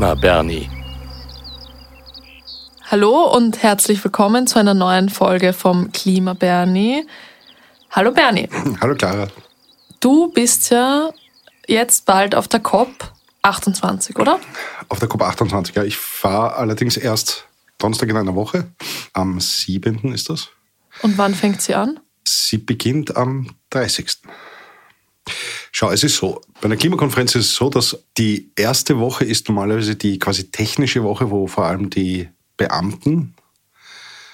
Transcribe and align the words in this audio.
Klima 0.00 0.14
Bernie. 0.14 0.70
Hallo 2.90 3.36
und 3.36 3.62
herzlich 3.62 4.02
willkommen 4.02 4.46
zu 4.46 4.58
einer 4.58 4.72
neuen 4.72 5.10
Folge 5.10 5.52
vom 5.52 5.92
Klima 5.92 6.32
Bernie. 6.32 7.06
Hallo 7.90 8.10
Bernie. 8.10 8.48
Hallo 8.80 8.94
Clara. 8.94 9.28
Du 10.00 10.32
bist 10.32 10.70
ja 10.70 11.10
jetzt 11.66 12.06
bald 12.06 12.34
auf 12.34 12.48
der 12.48 12.60
COP 12.60 13.12
28, 13.42 14.18
oder? 14.18 14.40
Auf 14.88 15.00
der 15.00 15.08
COP 15.08 15.20
28, 15.20 15.74
ja. 15.74 15.84
Ich 15.84 15.98
fahre 15.98 16.56
allerdings 16.56 16.96
erst 16.96 17.44
Donnerstag 17.76 18.08
in 18.08 18.16
einer 18.16 18.34
Woche. 18.34 18.68
Am 19.12 19.38
7. 19.38 20.14
ist 20.14 20.30
das. 20.30 20.48
Und 21.02 21.18
wann 21.18 21.34
fängt 21.34 21.60
sie 21.60 21.74
an? 21.74 22.00
Sie 22.26 22.56
beginnt 22.56 23.18
am 23.18 23.50
30. 23.68 24.06
Schau, 25.72 25.90
es 25.90 26.02
ist 26.02 26.16
so. 26.16 26.40
Bei 26.60 26.66
einer 26.66 26.76
Klimakonferenz 26.76 27.34
ist 27.34 27.46
es 27.46 27.54
so, 27.54 27.70
dass 27.70 27.96
die 28.18 28.50
erste 28.56 28.98
Woche 28.98 29.24
ist 29.24 29.48
normalerweise 29.48 29.96
die 29.96 30.18
quasi 30.18 30.50
technische 30.50 31.02
Woche, 31.04 31.30
wo 31.30 31.46
vor 31.46 31.66
allem 31.66 31.90
die 31.90 32.28
Beamten 32.56 33.34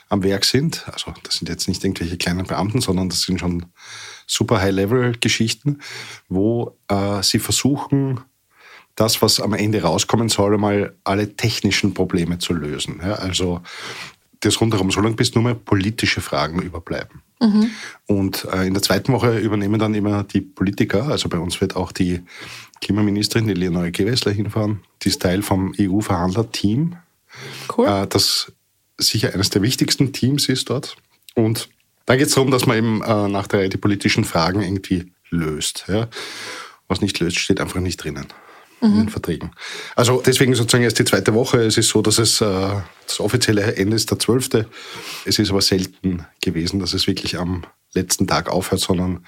am 0.08 0.22
Werk 0.22 0.44
sind. 0.44 0.86
Also 0.92 1.12
das 1.22 1.36
sind 1.36 1.48
jetzt 1.48 1.68
nicht 1.68 1.84
irgendwelche 1.84 2.16
kleinen 2.16 2.46
Beamten, 2.46 2.80
sondern 2.80 3.08
das 3.08 3.22
sind 3.22 3.41
schon 3.41 3.66
super 4.27 4.60
High-Level-Geschichten, 4.60 5.80
wo 6.28 6.78
äh, 6.88 7.22
sie 7.22 7.38
versuchen, 7.38 8.20
das, 8.94 9.20
was 9.20 9.41
am 9.41 9.52
Ende 9.52 9.82
rauskommen 9.82 10.30
soll, 10.30 10.56
mal 10.56 10.96
alle 11.05 11.36
technischen 11.36 11.92
Probleme 11.92 12.38
zu 12.38 12.55
lösen. 12.55 13.00
Ja, 13.02 13.14
also 13.14 13.60
das 14.40 14.60
rundherum, 14.60 14.90
solange 14.90 15.16
bis 15.16 15.34
nur 15.34 15.45
mehr 15.45 15.55
politische 15.55 16.20
Fragen 16.20 16.62
überbleiben. 16.62 17.22
Mhm. 17.41 17.70
Und 18.06 18.47
äh, 18.52 18.66
in 18.66 18.74
der 18.74 18.83
zweiten 18.83 19.12
Woche 19.12 19.38
übernehmen 19.38 19.78
dann 19.78 19.94
immer 19.94 20.24
die 20.24 20.41
Politiker, 20.41 21.05
also 21.08 21.28
bei 21.28 21.38
uns 21.38 21.61
wird 21.61 21.77
auch 21.77 21.92
die 21.92 22.22
Klimaministerin, 22.80 23.46
die 23.46 23.55
Leonore 23.55 23.92
Gewessler 23.92 24.33
hinfahren, 24.33 24.80
die 25.02 25.08
ist 25.08 25.22
Teil 25.22 25.42
vom 25.42 25.74
EU-Verhandler-Team, 25.78 26.96
Cool. 27.77 27.86
äh, 27.86 28.06
das 28.06 28.52
sicher 28.98 29.34
eines 29.34 29.50
der 29.50 29.62
wichtigsten 29.62 30.12
Teams 30.12 30.48
ist 30.48 30.70
dort. 30.70 30.96
Und 31.34 31.68
da 32.06 32.16
geht 32.16 32.28
es 32.28 32.34
darum, 32.34 32.50
dass 32.50 32.66
man 32.66 32.78
eben 32.78 33.02
äh, 33.02 33.28
nach 33.28 33.46
der 33.46 33.68
die 33.68 33.77
politischen 33.77 34.24
Fragen 34.24 34.62
irgendwie 34.62 35.12
löst. 35.30 35.84
Ja? 35.89 36.08
Was 36.89 37.00
nicht 37.00 37.18
löst, 37.20 37.39
steht 37.39 37.61
einfach 37.61 37.80
nicht 37.80 38.02
drinnen 38.02 38.27
in 38.80 38.96
den 38.96 39.08
Verträgen. 39.08 39.52
Also 39.94 40.22
deswegen 40.24 40.55
sozusagen 40.55 40.84
erst 40.84 40.98
die 40.98 41.05
zweite 41.05 41.34
Woche. 41.34 41.58
Es 41.62 41.78
ist 41.78 41.88
so, 41.88 42.02
dass 42.02 42.19
es 42.19 42.41
äh, 42.41 42.70
das 43.06 43.20
offizielle 43.20 43.77
Ende 43.77 43.96
ist 43.96 44.10
der 44.10 44.18
12. 44.18 44.66
Es 45.24 45.38
ist 45.38 45.50
aber 45.50 45.62
selten 45.62 46.27
gewesen, 46.42 46.80
dass 46.80 46.92
es 46.92 47.06
wirklich 47.06 47.38
am 47.38 47.64
letzten 47.94 48.27
Tag 48.27 48.48
aufhört, 48.48 48.83
sondern 48.83 49.24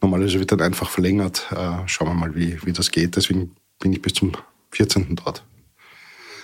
normalerweise 0.00 0.40
wird 0.40 0.52
dann 0.52 0.60
einfach 0.60 0.90
verlängert. 0.90 1.46
Äh, 1.50 1.86
schauen 1.86 2.08
wir 2.08 2.14
mal, 2.14 2.34
wie, 2.34 2.58
wie 2.64 2.72
das 2.72 2.90
geht. 2.90 3.16
Deswegen 3.16 3.54
bin 3.78 3.92
ich 3.92 4.02
bis 4.02 4.14
zum 4.14 4.32
14. 4.72 5.16
dort. 5.16 5.44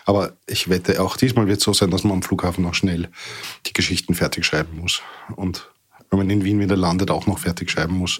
Aber 0.06 0.36
ich 0.46 0.68
wette, 0.68 1.00
auch 1.02 1.16
diesmal 1.16 1.46
wird 1.46 1.58
es 1.58 1.64
so 1.64 1.72
sein, 1.72 1.90
dass 1.90 2.04
man 2.04 2.12
am 2.12 2.22
Flughafen 2.22 2.62
noch 2.62 2.74
schnell 2.74 3.08
die 3.66 3.72
Geschichten 3.72 4.14
fertig 4.14 4.44
schreiben 4.44 4.78
muss. 4.78 5.02
Und 5.34 5.70
wenn 6.10 6.18
man 6.18 6.30
in 6.30 6.44
Wien 6.44 6.60
wieder 6.60 6.76
landet, 6.76 7.10
auch 7.10 7.26
noch 7.26 7.38
fertig 7.38 7.70
schreiben 7.70 7.96
muss, 7.96 8.18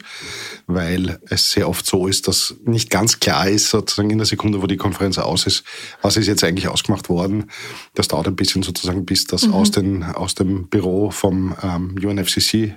weil 0.66 1.20
es 1.28 1.50
sehr 1.50 1.68
oft 1.68 1.86
so 1.86 2.06
ist, 2.06 2.28
dass 2.28 2.56
nicht 2.64 2.91
ganz 2.91 3.20
klar 3.20 3.48
ist, 3.48 3.70
sozusagen 3.70 4.10
in 4.10 4.18
der 4.18 4.26
Sekunde, 4.26 4.62
wo 4.62 4.66
die 4.66 4.76
Konferenz 4.76 5.18
aus 5.18 5.46
ist, 5.46 5.64
was 6.02 6.16
ist 6.16 6.26
jetzt 6.26 6.44
eigentlich 6.44 6.68
ausgemacht 6.68 7.08
worden. 7.08 7.50
Das 7.94 8.08
dauert 8.08 8.26
ein 8.26 8.36
bisschen 8.36 8.62
sozusagen, 8.62 9.04
bis 9.04 9.26
das 9.26 9.48
aus, 9.48 9.70
den, 9.70 10.02
aus 10.02 10.34
dem 10.34 10.68
Büro 10.68 11.10
vom 11.10 11.54
ähm, 11.62 11.96
UNFCC, 12.02 12.76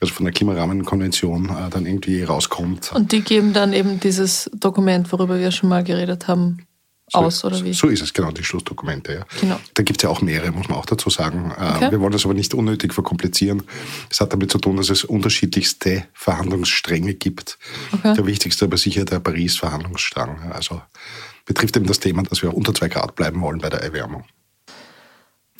also 0.00 0.14
von 0.14 0.24
der 0.24 0.32
Klimarahmenkonvention, 0.32 1.48
äh, 1.48 1.70
dann 1.70 1.86
irgendwie 1.86 2.22
rauskommt. 2.22 2.92
Und 2.94 3.12
die 3.12 3.22
geben 3.22 3.52
dann 3.52 3.72
eben 3.72 4.00
dieses 4.00 4.50
Dokument, 4.54 5.10
worüber 5.12 5.38
wir 5.38 5.50
schon 5.50 5.68
mal 5.68 5.82
geredet 5.82 6.28
haben, 6.28 6.67
aus, 7.14 7.44
oder 7.44 7.62
wie? 7.64 7.72
So 7.72 7.88
ist 7.88 8.02
es, 8.02 8.12
genau, 8.12 8.30
die 8.30 8.44
Schlussdokumente. 8.44 9.14
Ja. 9.14 9.26
Genau. 9.40 9.60
Da 9.74 9.82
gibt 9.82 10.00
es 10.00 10.02
ja 10.02 10.10
auch 10.10 10.20
mehrere, 10.20 10.50
muss 10.52 10.68
man 10.68 10.78
auch 10.78 10.86
dazu 10.86 11.10
sagen. 11.10 11.52
Äh, 11.58 11.68
Okay. 11.78 11.92
Wir 11.92 12.00
wollen 12.00 12.12
das 12.12 12.24
aber 12.24 12.34
nicht 12.34 12.54
unnötig 12.54 12.92
verkomplizieren. 12.94 13.62
Es 14.10 14.20
hat 14.20 14.32
damit 14.32 14.50
zu 14.50 14.58
tun, 14.58 14.76
dass 14.76 14.90
es 14.90 15.04
unterschiedlichste 15.04 16.06
Verhandlungsstränge 16.12 17.14
gibt. 17.14 17.58
Okay. 17.92 18.14
Der 18.14 18.26
wichtigste 18.26 18.64
aber 18.64 18.76
sicher 18.78 19.04
der 19.04 19.20
Paris-Verhandlungsstrang. 19.20 20.50
Also 20.50 20.82
betrifft 21.44 21.76
eben 21.76 21.86
das 21.86 22.00
Thema, 22.00 22.22
dass 22.24 22.42
wir 22.42 22.54
unter 22.54 22.74
zwei 22.74 22.88
Grad 22.88 23.14
bleiben 23.14 23.40
wollen 23.40 23.58
bei 23.58 23.68
der 23.68 23.82
Erwärmung. 23.82 24.24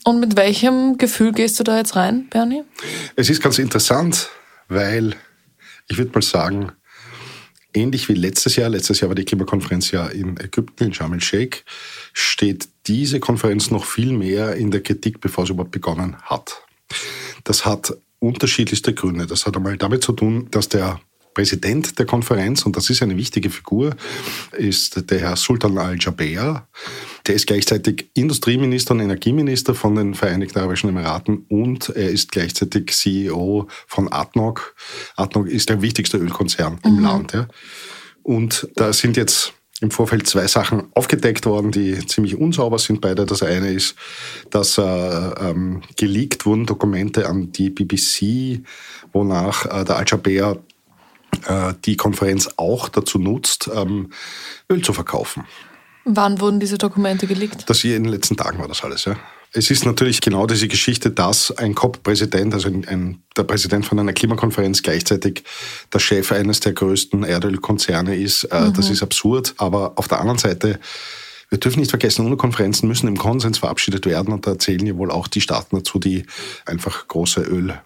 Und 0.05 0.21
mit 0.21 0.37
welchem 0.37 0.97
Gefühl 0.97 1.33
gehst 1.33 1.61
du 1.61 1.65
da 1.65 1.77
jetzt 1.77 1.95
rein, 1.95 2.29
Bernie? 2.31 2.65
Es 3.17 3.29
ist 3.31 3.43
ganz 3.43 3.59
interessant, 3.59 4.29
weil 4.69 5.15
ich 5.89 5.99
würde 5.99 6.13
mal 6.13 6.23
sagen, 6.23 6.73
ähnlich 7.75 8.09
wie 8.09 8.15
letztes 8.15 8.57
Jahr, 8.57 8.69
letztes 8.69 9.01
Jahr 9.01 9.11
war 9.11 9.15
die 9.15 9.25
Klimakonferenz 9.25 9.91
ja 9.91 10.07
in 10.07 10.39
Ägypten, 10.39 10.85
in 10.85 10.95
Sharm 10.95 11.13
el-Sheikh, 11.13 11.65
steht 12.13 12.69
diese 12.87 13.21
Konferenz 13.21 13.71
noch 13.71 13.85
viel 13.85 14.13
mehr 14.13 14.55
in 14.57 14.71
der 14.71 14.83
Kritik, 14.83 15.21
bevor 15.21 15.47
sie 15.47 15.53
überhaupt 15.53 15.73
begonnen 15.73 16.17
hat. 16.23 16.63
Das 17.45 17.65
hat 17.65 17.95
unterschiedlichste 18.19 18.95
Gründe. 18.95 19.27
Das 19.27 19.47
hat 19.47 19.57
einmal 19.57 19.77
damit 19.77 20.03
zu 20.03 20.13
tun, 20.13 20.49
dass 20.51 20.69
der 20.69 21.01
Präsident 21.39 21.97
der 22.01 22.05
Konferenz, 22.05 22.67
und 22.67 22.77
das 22.77 22.91
ist 22.91 23.01
eine 23.01 23.17
wichtige 23.17 23.49
Figur, 23.49 23.95
ist 24.57 25.09
der 25.09 25.21
Herr 25.21 25.37
Sultan 25.37 25.79
al-Jaber. 25.79 26.67
Der 27.29 27.35
ist 27.37 27.47
gleichzeitig 27.47 28.11
Industrieminister 28.15 28.93
und 28.93 28.99
Energieminister 28.99 29.77
von 29.77 29.95
den 29.95 30.15
Vereinigten 30.15 30.59
Arabischen 30.59 30.89
Emiraten 30.89 31.47
und 31.49 31.91
er 31.91 32.11
ist 32.11 32.33
gleichzeitig 32.33 32.91
CEO 32.93 33.69
von 33.87 34.13
ADNOC. 34.13 34.75
ADNOC 35.15 35.47
ist 35.47 35.69
der 35.69 35.81
wichtigste 35.81 36.17
Ölkonzern 36.17 36.81
im 36.85 36.99
Land. 36.99 37.35
Ja. 37.35 37.47
Und 38.25 38.69
da 38.75 38.93
sind 38.93 39.17
jetzt 39.17 39.53
im 39.81 39.93
Vorfeld 39.93 40.27
zwei 40.27 40.49
Sachen 40.49 40.89
aufgedeckt 40.95 41.47
worden, 41.47 41.71
die 41.71 42.05
ziemlich 42.05 42.37
unsauber 42.37 42.81
sind 42.81 43.01
beide. 43.01 43.27
Das 43.27 43.45
eine 43.45 43.71
ist, 43.71 43.95
dass 44.51 44.77
äh, 44.77 44.83
ähm, 44.83 45.83
geleakt 45.97 46.47
wurden 46.47 46.67
Dokumente 46.67 47.29
an 47.29 47.53
die 47.53 47.71
BBC, 47.71 48.65
wonach 49.13 49.67
äh, 49.67 49.85
der 49.85 49.99
Al-Jaber 49.99 50.59
die 51.85 51.97
Konferenz 51.97 52.49
auch 52.57 52.89
dazu 52.89 53.19
nutzt, 53.19 53.71
ähm, 53.75 54.11
Öl 54.71 54.83
zu 54.83 54.93
verkaufen. 54.93 55.45
Wann 56.05 56.41
wurden 56.41 56.59
diese 56.59 56.79
Dokumente 56.79 57.27
geleakt? 57.27 57.69
Das 57.69 57.81
hier 57.81 57.97
in 57.97 58.05
den 58.05 58.13
letzten 58.13 58.37
Tagen 58.37 58.59
war 58.59 58.69
das 58.69 58.83
alles, 58.83 59.05
ja. 59.05 59.17
Es 59.53 59.71
ist 59.71 59.87
natürlich 59.87 60.21
genau 60.21 60.47
diese 60.47 60.69
Geschichte, 60.69 61.11
dass 61.11 61.57
ein 61.57 61.75
COP-Präsident, 61.75 62.53
also 62.53 62.69
ein, 62.69 62.87
ein, 62.87 63.23
der 63.37 63.45
Präsident 63.45 63.87
von 63.87 63.99
einer 63.99 64.13
Klimakonferenz 64.13 64.83
gleichzeitig 64.83 65.43
der 65.93 65.99
Chef 66.01 66.33
eines 66.33 66.61
der 66.61 66.75
größten 66.75 67.25
Erdölkonzerne 67.25 68.17
ist. 68.17 68.45
Äh, 68.45 68.73
Das 68.73 68.91
ist 68.91 69.03
absurd. 69.03 69.55
Aber 69.57 69.93
auf 69.97 70.07
der 70.07 70.21
anderen 70.21 70.39
Seite, 70.39 70.79
wir 71.49 71.59
dürfen 71.59 71.81
nicht 71.81 71.91
vergessen, 71.91 72.27
UNO-Konferenzen 72.27 72.89
müssen 72.89 73.09
im 73.09 73.17
Konsens 73.17 73.59
verabschiedet 73.59 74.05
werden 74.05 74.35
und 74.35 74.47
da 74.47 74.59
zählen 74.59 74.85
ja 74.85 74.97
wohl 74.99 75.11
auch 75.11 75.29
die 75.29 75.41
Staaten 75.41 75.77
dazu, 75.77 75.99
die 75.99 76.27
einfach 76.67 77.09
große 77.09 77.41
Öl, 77.41 77.81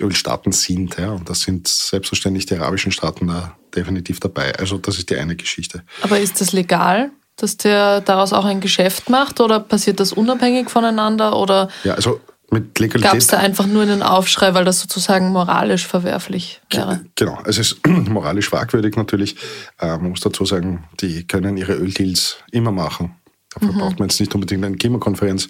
Ölstaaten 0.00 0.52
sind. 0.52 0.96
Ja. 0.98 1.10
Und 1.12 1.28
das 1.28 1.40
sind 1.40 1.68
selbstverständlich 1.68 2.46
die 2.46 2.56
arabischen 2.56 2.92
Staaten 2.92 3.26
da 3.26 3.56
definitiv 3.74 4.20
dabei. 4.20 4.54
Also 4.58 4.78
das 4.78 4.98
ist 4.98 5.10
die 5.10 5.16
eine 5.16 5.36
Geschichte. 5.36 5.82
Aber 6.02 6.18
ist 6.18 6.40
das 6.40 6.52
legal, 6.52 7.10
dass 7.36 7.56
der 7.56 8.00
daraus 8.00 8.32
auch 8.32 8.44
ein 8.44 8.60
Geschäft 8.60 9.10
macht 9.10 9.40
oder 9.40 9.60
passiert 9.60 10.00
das 10.00 10.12
unabhängig 10.12 10.70
voneinander 10.70 11.36
oder 11.36 11.68
Ja, 11.84 11.94
also 11.94 12.20
mit 12.50 12.74
gab 12.74 12.86
es 12.86 12.94
Legalität. 12.94 13.32
da 13.32 13.36
einfach 13.38 13.66
nur 13.66 13.82
einen 13.82 14.02
Aufschrei, 14.02 14.54
weil 14.54 14.64
das 14.64 14.80
sozusagen 14.80 15.28
moralisch 15.28 15.86
verwerflich 15.86 16.62
wäre? 16.70 17.04
Genau, 17.14 17.38
es 17.44 17.58
ist 17.58 17.78
moralisch 17.86 18.48
fragwürdig 18.48 18.96
natürlich. 18.96 19.36
Äh, 19.78 19.98
man 19.98 20.10
muss 20.10 20.20
dazu 20.20 20.46
sagen, 20.46 20.84
die 21.00 21.26
können 21.26 21.58
ihre 21.58 21.74
Öldeals 21.74 22.38
immer 22.50 22.72
machen. 22.72 23.14
Dafür 23.52 23.72
braucht 23.74 23.98
man 23.98 24.08
jetzt 24.08 24.18
nicht 24.20 24.34
unbedingt 24.34 24.64
eine 24.64 24.76
Klimakonferenz. 24.76 25.48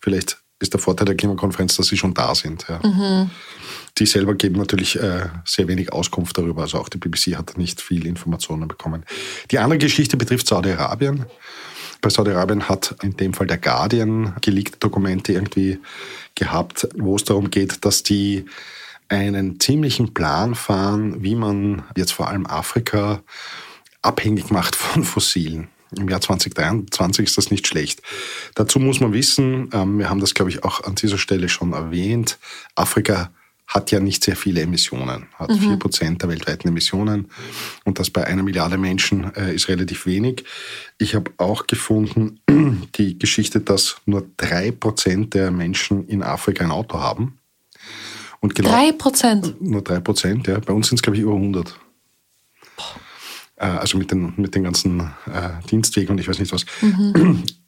Vielleicht 0.00 0.38
ist 0.60 0.72
der 0.72 0.80
Vorteil 0.80 1.06
der 1.06 1.16
Klimakonferenz, 1.16 1.76
dass 1.76 1.86
sie 1.88 1.96
schon 1.96 2.14
da 2.14 2.34
sind. 2.34 2.64
Ja. 2.68 2.80
Die 3.98 4.06
selber 4.06 4.34
geben 4.34 4.56
natürlich 4.56 5.00
äh, 5.00 5.26
sehr 5.44 5.68
wenig 5.68 5.92
Auskunft 5.92 6.36
darüber. 6.36 6.62
Also 6.62 6.78
auch 6.78 6.88
die 6.88 6.98
BBC 6.98 7.36
hat 7.36 7.56
nicht 7.56 7.80
viel 7.80 8.06
Informationen 8.06 8.68
bekommen. 8.68 9.04
Die 9.50 9.58
andere 9.58 9.78
Geschichte 9.78 10.16
betrifft 10.16 10.46
Saudi-Arabien. 10.46 11.24
Bei 12.02 12.10
Saudi-Arabien 12.10 12.68
hat 12.68 12.94
in 13.02 13.16
dem 13.16 13.32
Fall 13.32 13.46
der 13.46 13.58
Guardian 13.58 14.36
geleakte 14.42 14.78
Dokumente 14.78 15.32
irgendwie 15.32 15.78
gehabt, 16.34 16.88
wo 16.96 17.16
es 17.16 17.24
darum 17.24 17.50
geht, 17.50 17.84
dass 17.84 18.02
die 18.02 18.44
einen 19.08 19.60
ziemlichen 19.60 20.12
Plan 20.12 20.54
fahren, 20.54 21.22
wie 21.22 21.34
man 21.34 21.82
jetzt 21.96 22.12
vor 22.12 22.28
allem 22.28 22.46
Afrika 22.46 23.22
abhängig 24.02 24.50
macht 24.50 24.76
von 24.76 25.04
Fossilen. 25.04 25.68
Im 25.96 26.08
Jahr 26.08 26.20
2023 26.20 27.26
ist 27.26 27.38
das 27.38 27.50
nicht 27.50 27.66
schlecht. 27.66 28.02
Dazu 28.54 28.78
muss 28.78 29.00
man 29.00 29.12
wissen, 29.12 29.70
ähm, 29.72 29.98
wir 29.98 30.10
haben 30.10 30.20
das, 30.20 30.34
glaube 30.34 30.50
ich, 30.50 30.64
auch 30.64 30.84
an 30.84 30.96
dieser 30.96 31.16
Stelle 31.16 31.48
schon 31.48 31.72
erwähnt, 31.72 32.38
Afrika 32.74 33.30
hat 33.66 33.90
ja 33.90 34.00
nicht 34.00 34.22
sehr 34.22 34.36
viele 34.36 34.62
Emissionen, 34.62 35.26
hat 35.34 35.52
vier 35.52 35.76
Prozent 35.76 36.22
der 36.22 36.28
weltweiten 36.28 36.68
Emissionen 36.68 37.28
und 37.84 37.98
das 37.98 38.10
bei 38.10 38.24
einer 38.24 38.42
Milliarde 38.42 38.78
Menschen 38.78 39.34
äh, 39.34 39.54
ist 39.54 39.68
relativ 39.68 40.06
wenig. 40.06 40.44
Ich 40.98 41.14
habe 41.14 41.32
auch 41.38 41.66
gefunden, 41.66 42.40
die 42.96 43.18
Geschichte, 43.18 43.60
dass 43.60 43.96
nur 44.06 44.24
drei 44.36 44.70
Prozent 44.70 45.34
der 45.34 45.50
Menschen 45.50 46.06
in 46.06 46.22
Afrika 46.22 46.64
ein 46.64 46.70
Auto 46.70 47.00
haben. 47.00 47.38
Und 48.40 48.54
genau, 48.54 48.70
Drei 48.70 48.92
Prozent. 48.92 49.60
nur 49.60 49.82
drei 49.82 49.98
Prozent, 49.98 50.46
ja. 50.46 50.60
Bei 50.60 50.72
uns 50.72 50.88
sind 50.88 50.96
es, 50.96 51.02
glaube 51.02 51.16
ich, 51.16 51.22
über 51.22 51.34
100. 51.34 51.78
äh, 53.56 53.64
also 53.64 53.98
mit 53.98 54.10
den, 54.10 54.34
mit 54.36 54.54
den 54.54 54.62
ganzen 54.62 55.00
äh, 55.26 55.50
Dienstwegen 55.70 56.12
und 56.12 56.18
ich 56.18 56.28
weiß 56.28 56.38
nicht 56.38 56.52
was. 56.52 56.64
Mhm. 56.82 57.42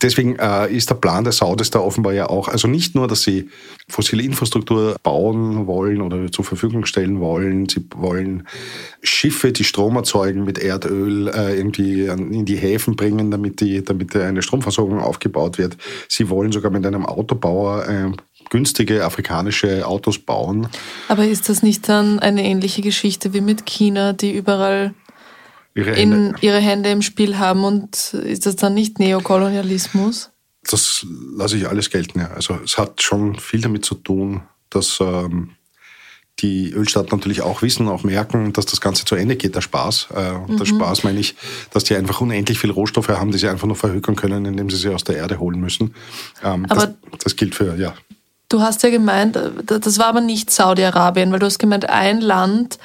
Deswegen 0.00 0.36
äh, 0.36 0.72
ist 0.72 0.90
der 0.90 0.94
Plan 0.94 1.24
der 1.24 1.32
Saudis 1.32 1.70
da 1.70 1.80
offenbar 1.80 2.12
ja 2.12 2.28
auch, 2.28 2.46
also 2.46 2.68
nicht 2.68 2.94
nur, 2.94 3.08
dass 3.08 3.22
sie 3.22 3.50
fossile 3.88 4.22
Infrastruktur 4.22 4.96
bauen 5.02 5.66
wollen 5.66 6.00
oder 6.00 6.30
zur 6.30 6.44
Verfügung 6.44 6.86
stellen 6.86 7.18
wollen, 7.18 7.68
sie 7.68 7.84
wollen 7.96 8.46
Schiffe, 9.02 9.50
die 9.50 9.64
Strom 9.64 9.96
erzeugen 9.96 10.44
mit 10.44 10.58
Erdöl, 10.58 11.28
äh, 11.28 11.56
irgendwie 11.56 12.06
in 12.06 12.44
die 12.44 12.56
Häfen 12.56 12.94
bringen, 12.94 13.32
damit, 13.32 13.60
die, 13.60 13.84
damit 13.84 14.14
eine 14.14 14.42
Stromversorgung 14.42 15.00
aufgebaut 15.00 15.58
wird. 15.58 15.76
Sie 16.08 16.30
wollen 16.30 16.52
sogar 16.52 16.70
mit 16.70 16.86
einem 16.86 17.04
Autobauer 17.04 17.88
äh, 17.88 18.12
günstige 18.50 19.04
afrikanische 19.04 19.86
Autos 19.86 20.18
bauen. 20.18 20.68
Aber 21.08 21.26
ist 21.26 21.48
das 21.48 21.62
nicht 21.62 21.88
dann 21.88 22.20
eine 22.20 22.44
ähnliche 22.44 22.82
Geschichte 22.82 23.34
wie 23.34 23.40
mit 23.40 23.66
China, 23.66 24.12
die 24.12 24.32
überall 24.32 24.94
ihre 25.74 25.94
Hände, 25.94 26.16
in 26.16 26.34
ihre 26.40 26.58
Hände 26.58 26.90
im 26.90 27.02
Spiel 27.02 27.38
haben 27.38 27.64
und 27.64 28.14
ist 28.14 28.46
das 28.46 28.56
dann 28.56 28.74
nicht 28.74 28.98
Neokolonialismus? 28.98 30.30
Das 30.62 31.06
lasse 31.36 31.56
ich 31.56 31.68
alles 31.68 31.90
gelten. 31.90 32.20
Ja. 32.20 32.30
Also 32.32 32.58
es 32.64 32.78
hat 32.78 33.02
schon 33.02 33.36
viel 33.36 33.60
damit 33.60 33.84
zu 33.84 33.94
tun, 33.94 34.42
dass 34.70 34.98
ähm, 35.00 35.50
die 36.40 36.70
Ölstaaten 36.72 37.10
natürlich 37.10 37.42
auch 37.42 37.62
wissen, 37.62 37.88
auch 37.88 38.04
merken, 38.04 38.52
dass 38.52 38.66
das 38.66 38.80
Ganze 38.80 39.04
zu 39.04 39.14
Ende 39.14 39.36
geht, 39.36 39.54
der 39.54 39.60
Spaß. 39.60 40.08
Äh, 40.14 40.30
und 40.32 40.50
mhm. 40.50 40.56
der 40.58 40.64
Spaß 40.66 41.04
meine 41.04 41.18
ich, 41.18 41.34
dass 41.70 41.84
die 41.84 41.96
einfach 41.96 42.20
unendlich 42.20 42.58
viel 42.58 42.70
Rohstoffe 42.70 43.08
haben, 43.08 43.32
die 43.32 43.38
sie 43.38 43.48
einfach 43.48 43.66
nur 43.66 43.76
verhökern 43.76 44.16
können, 44.16 44.44
indem 44.44 44.70
sie 44.70 44.76
sie 44.76 44.88
aus 44.90 45.04
der 45.04 45.16
Erde 45.16 45.38
holen 45.38 45.60
müssen. 45.60 45.94
Ähm, 46.44 46.66
aber 46.68 46.86
das, 46.86 47.18
das 47.24 47.36
gilt 47.36 47.54
für, 47.54 47.76
ja. 47.76 47.94
Du 48.48 48.60
hast 48.60 48.82
ja 48.82 48.90
gemeint, 48.90 49.36
äh, 49.36 49.50
das 49.64 49.98
war 49.98 50.06
aber 50.06 50.20
nicht 50.20 50.50
Saudi-Arabien, 50.50 51.32
weil 51.32 51.38
du 51.38 51.46
hast 51.46 51.58
gemeint, 51.58 51.88
ein 51.88 52.20
Land 52.20 52.78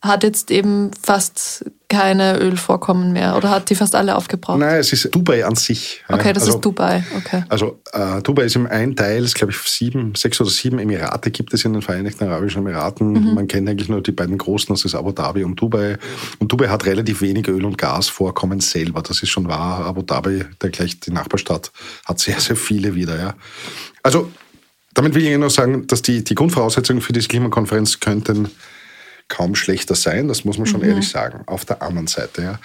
hat 0.00 0.22
jetzt 0.22 0.50
eben 0.50 0.90
fast 1.00 1.64
keine 1.94 2.38
Ölvorkommen 2.40 3.12
mehr 3.12 3.36
oder 3.36 3.50
hat 3.50 3.70
die 3.70 3.76
fast 3.76 3.94
alle 3.94 4.16
aufgebraucht? 4.16 4.58
Nein, 4.58 4.80
es 4.80 4.92
ist 4.92 5.14
Dubai 5.14 5.44
an 5.44 5.54
sich. 5.54 6.02
Okay, 6.08 6.32
das 6.32 6.42
also, 6.42 6.56
ist 6.56 6.64
Dubai. 6.64 7.04
Okay. 7.16 7.44
Also 7.48 7.80
äh, 7.92 8.20
Dubai 8.20 8.44
ist 8.44 8.56
im 8.56 8.66
einen 8.66 8.96
Teil, 8.96 9.22
es 9.22 9.34
glaube 9.34 9.52
ich 9.52 9.58
sieben, 9.58 10.14
sechs 10.16 10.40
oder 10.40 10.50
sieben 10.50 10.80
Emirate 10.80 11.30
gibt 11.30 11.54
es 11.54 11.64
in 11.64 11.72
den 11.72 11.82
Vereinigten 11.82 12.24
Arabischen 12.24 12.62
Emiraten. 12.62 13.12
Mhm. 13.12 13.34
Man 13.34 13.46
kennt 13.46 13.68
eigentlich 13.68 13.88
nur 13.88 14.02
die 14.02 14.12
beiden 14.12 14.36
großen, 14.36 14.74
das 14.74 14.84
ist 14.84 14.96
Abu 14.96 15.12
Dhabi 15.12 15.44
und 15.44 15.54
Dubai. 15.60 15.96
Und 16.40 16.50
Dubai 16.50 16.68
hat 16.68 16.84
relativ 16.84 17.20
wenig 17.20 17.46
Öl- 17.46 17.64
und 17.64 17.78
Gasvorkommen 17.78 18.60
selber, 18.60 19.02
das 19.02 19.22
ist 19.22 19.30
schon 19.30 19.46
wahr. 19.46 19.86
Abu 19.86 20.02
Dhabi, 20.02 20.44
der 20.60 20.70
gleich 20.70 20.98
die 20.98 21.12
Nachbarstadt, 21.12 21.70
hat 22.06 22.18
sehr, 22.18 22.40
sehr 22.40 22.56
viele 22.56 22.96
wieder. 22.96 23.16
Ja. 23.16 23.34
Also 24.02 24.30
damit 24.94 25.14
will 25.14 25.24
ich 25.24 25.38
nur 25.38 25.50
sagen, 25.50 25.86
dass 25.86 26.02
die, 26.02 26.24
die 26.24 26.34
Grundvoraussetzungen 26.34 27.02
für 27.02 27.12
diese 27.12 27.28
Klimakonferenz 27.28 28.00
könnten 28.00 28.50
kaum 29.28 29.54
schlechter 29.54 29.94
sein, 29.94 30.28
das 30.28 30.44
muss 30.44 30.58
man 30.58 30.66
schon 30.66 30.80
mhm. 30.80 30.88
ehrlich 30.88 31.08
sagen. 31.08 31.42
Auf 31.46 31.64
der 31.64 31.82
anderen 31.82 32.06
Seite, 32.06 32.42
ja. 32.42 32.58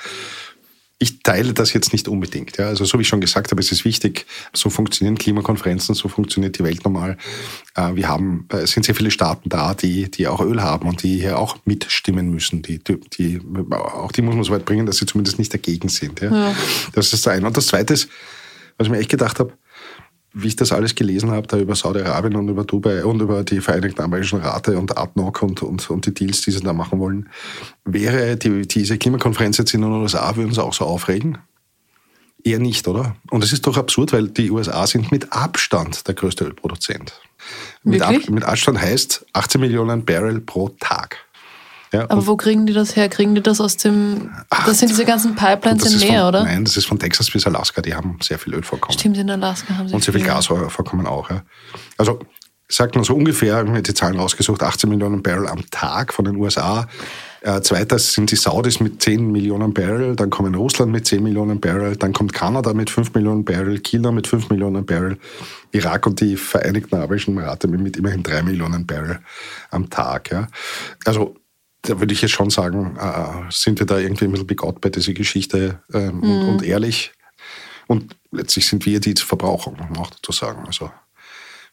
Ich 1.02 1.24
teile 1.24 1.54
das 1.54 1.72
jetzt 1.72 1.94
nicht 1.94 2.10
unbedingt. 2.10 2.58
Ja. 2.58 2.68
Also 2.68 2.84
so 2.84 2.98
wie 2.98 3.04
ich 3.04 3.08
schon 3.08 3.22
gesagt 3.22 3.52
habe, 3.52 3.62
es 3.62 3.72
ist 3.72 3.86
wichtig, 3.86 4.26
so 4.52 4.70
funktionieren 4.70 5.18
Klimakonferenzen, 5.18 5.96
so 5.96 6.10
funktioniert 6.10 6.60
die 6.60 6.64
Welt 6.66 6.84
normal. 6.84 7.16
Äh, 7.76 7.96
wir 7.96 8.10
haben, 8.10 8.48
äh, 8.52 8.58
es 8.58 8.72
sind 8.72 8.84
sehr 8.86 8.96
viele 8.96 9.10
Staaten 9.10 9.48
da, 9.48 9.74
die, 9.74 10.12
die 10.12 10.28
auch 10.28 10.42
Öl 10.42 10.62
haben 10.62 10.90
und 10.90 11.02
die 11.02 11.22
hier 11.22 11.40
auch 11.40 11.58
mitstimmen 11.64 12.30
müssen. 12.32 12.64
Die, 12.64 12.80
die, 12.80 13.40
auch 13.72 14.12
die 14.12 14.22
muss 14.22 14.36
man 14.36 14.44
so 14.44 14.52
weit 14.52 14.66
bringen, 14.66 14.86
dass 14.86 14.98
sie 14.98 15.06
zumindest 15.06 15.40
nicht 15.40 15.54
dagegen 15.54 15.88
sind. 15.88 16.20
Ja. 16.20 16.32
ja. 16.32 16.56
Das 16.92 17.14
ist 17.14 17.26
das 17.26 17.34
eine. 17.34 17.48
Und 17.48 17.56
das 17.56 17.68
zweite 17.68 17.94
ist, 17.94 18.10
was 18.78 18.88
ich 18.88 18.92
mir 18.92 19.00
echt 19.00 19.10
gedacht 19.10 19.40
habe, 19.40 19.54
wie 20.34 20.48
ich 20.48 20.56
das 20.56 20.72
alles 20.72 20.96
gelesen 20.96 21.32
habe, 21.32 21.48
da 21.48 21.58
über 21.58 21.76
Saudi-Arabien 21.76 22.36
und 22.36 22.50
über 22.50 22.64
Dubai 22.64 23.04
und 23.04 23.22
über 23.22 23.44
die 23.44 23.62
Vereinigten 23.62 24.02
Arabischen 24.02 24.40
Rate 24.40 24.78
und 24.78 24.98
ADNOC 24.98 25.42
und, 25.42 25.64
und, 25.64 25.90
und 25.90 26.06
die 26.06 26.14
Deals, 26.14 26.42
die 26.42 26.52
sie 26.52 26.62
da 26.62 26.74
machen 26.74 27.00
wollen, 27.00 27.30
wäre 27.86 28.38
die, 28.38 28.68
diese 28.68 28.98
Klimakonferenz 28.98 29.58
jetzt 29.58 29.74
in 29.74 29.82
den 29.82 29.92
USA, 29.92 30.36
würden 30.36 30.54
sie 30.54 30.64
auch 30.64 30.74
so 30.74 30.86
aufregen? 30.86 31.40
Eher 32.44 32.60
nicht, 32.60 32.88
oder? 32.88 33.16
Und 33.32 33.44
es 33.44 33.52
ist 33.52 33.68
doch 33.68 33.76
absurd, 33.76 34.14
weil 34.14 34.30
die 34.30 34.50
USA 34.52 34.88
sind 34.88 35.12
mit 35.12 35.34
Abstand 35.34 36.08
der 36.08 36.16
größte 36.16 36.46
Ölproduzent. 36.46 37.20
Mit, 37.84 38.02
Ab, 38.02 38.16
mit 38.30 38.44
Abstand 38.44 38.80
heißt 38.80 39.26
18 39.34 39.60
Millionen 39.60 40.06
Barrel 40.06 40.40
pro 40.40 40.70
Tag. 40.70 41.18
Ja, 41.92 42.06
Aber 42.10 42.28
wo 42.28 42.38
kriegen 42.38 42.66
die 42.66 42.74
das 42.74 42.96
her? 42.96 43.10
Kriegen 43.10 43.34
die 43.36 43.42
das 43.42 43.60
aus 43.60 43.78
dem. 43.78 44.30
Ach, 44.50 44.66
das 44.66 44.80
sind 44.80 44.90
diese 44.90 45.06
ganzen 45.06 45.36
Pipelines 45.36 45.94
im 45.94 46.08
Meer, 46.08 46.28
oder? 46.28 46.44
Nein, 46.44 46.64
das 46.64 46.78
ist 46.78 46.86
von 46.86 47.00
Texas 47.00 47.32
bis 47.32 47.48
Alaska. 47.48 47.82
Die 47.82 47.96
haben 47.96 48.18
sehr 48.22 48.38
viel 48.38 48.54
Ölvorkommen. 48.54 48.98
Stimmt, 48.98 49.18
in 49.18 49.30
Alaska 49.30 49.76
haben 49.76 49.88
sie 49.88 49.96
Und 49.96 50.04
sehr 50.04 50.14
viel, 50.14 50.22
viel 50.22 50.30
Gasvorkommen 50.30 51.08
auch. 51.08 51.30
Ja. 51.30 51.42
Also, 51.98 52.20
sagt 52.68 52.96
man 52.96 53.04
so 53.04 53.16
ungefähr, 53.16 53.64
ich 53.64 53.70
habe 53.70 53.82
die 53.82 53.94
Zahlen 53.94 54.20
rausgesucht, 54.20 54.62
18 54.62 54.90
Millionen 54.90 55.24
Barrel 55.24 55.48
am 55.48 55.68
Tag 55.72 56.14
von 56.14 56.26
den 56.26 56.36
USA. 56.36 56.88
Äh, 57.42 57.62
zweitens 57.62 58.14
sind 58.14 58.32
die 58.32 58.36
Saudis 58.36 58.80
mit 58.80 59.02
10 59.02 59.32
Millionen 59.32 59.74
Barrel, 59.74 60.16
dann 60.16 60.30
kommen 60.30 60.54
Russland 60.54 60.92
mit 60.92 61.08
10 61.08 61.24
Millionen 61.24 61.60
Barrel, 61.60 61.96
dann 61.96 62.14
kommt 62.14 62.34
Kanada 62.34 62.74
mit 62.74 62.90
5 62.90 63.14
Millionen 63.14 63.46
Barrel, 63.46 63.80
China 63.80 64.12
mit 64.12 64.28
5 64.28 64.50
Millionen 64.50 64.86
Barrel, 64.86 65.18
Irak 65.72 66.06
und 66.06 66.20
die 66.20 66.36
Vereinigten 66.36 66.96
Arabischen 66.96 67.36
Emirate 67.36 67.68
mit 67.68 67.98
immerhin 67.98 68.24
3 68.24 68.44
Millionen 68.44 68.86
Barrel 68.86 69.20
am 69.72 69.90
Tag. 69.90 70.32
Ja. 70.32 70.48
Also 71.06 71.36
da 71.82 72.00
würde 72.00 72.14
ich 72.14 72.22
jetzt 72.22 72.32
schon 72.32 72.50
sagen, 72.50 72.98
äh, 72.98 73.52
sind 73.52 73.80
wir 73.80 73.86
da 73.86 73.98
irgendwie 73.98 74.26
ein 74.26 74.32
bisschen 74.32 74.48
begaut 74.48 74.82
bei 74.82 74.90
dieser 74.90 75.14
Geschichte 75.14 75.82
ähm, 75.94 76.18
mhm. 76.18 76.24
und, 76.24 76.50
und, 76.50 76.64
ehrlich. 76.64 77.14
Und 77.88 78.16
letztlich 78.32 78.68
sind 78.68 78.86
wir 78.86 79.00
die 79.00 79.16
Verbraucher, 79.16 79.72
muss 79.72 79.90
man 79.90 79.98
auch 79.98 80.10
dazu 80.10 80.32
sagen. 80.32 80.64
Also 80.66 80.92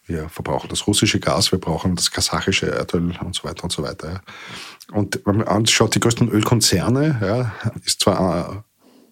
wir 0.07 0.29
verbrauchen 0.29 0.69
das 0.69 0.87
russische 0.87 1.19
Gas, 1.19 1.51
wir 1.51 1.59
brauchen 1.59 1.97
das 1.97 2.11
kasachische 2.11 2.71
Erdöl 2.71 3.19
und 3.21 3.35
so 3.35 3.45
weiter 3.45 3.65
und 3.65 3.73
so 3.73 3.83
weiter. 3.83 4.13
Ja. 4.13 4.97
Und 4.97 5.21
wenn 5.25 5.39
man 5.39 5.49
anschaut, 5.49 5.95
die 5.95 6.01
größten 6.01 6.29
Ölkonzerne, 6.29 7.19
ja, 7.21 7.71
ist 7.85 8.01
zwar 8.01 8.51
äh, 8.51 8.57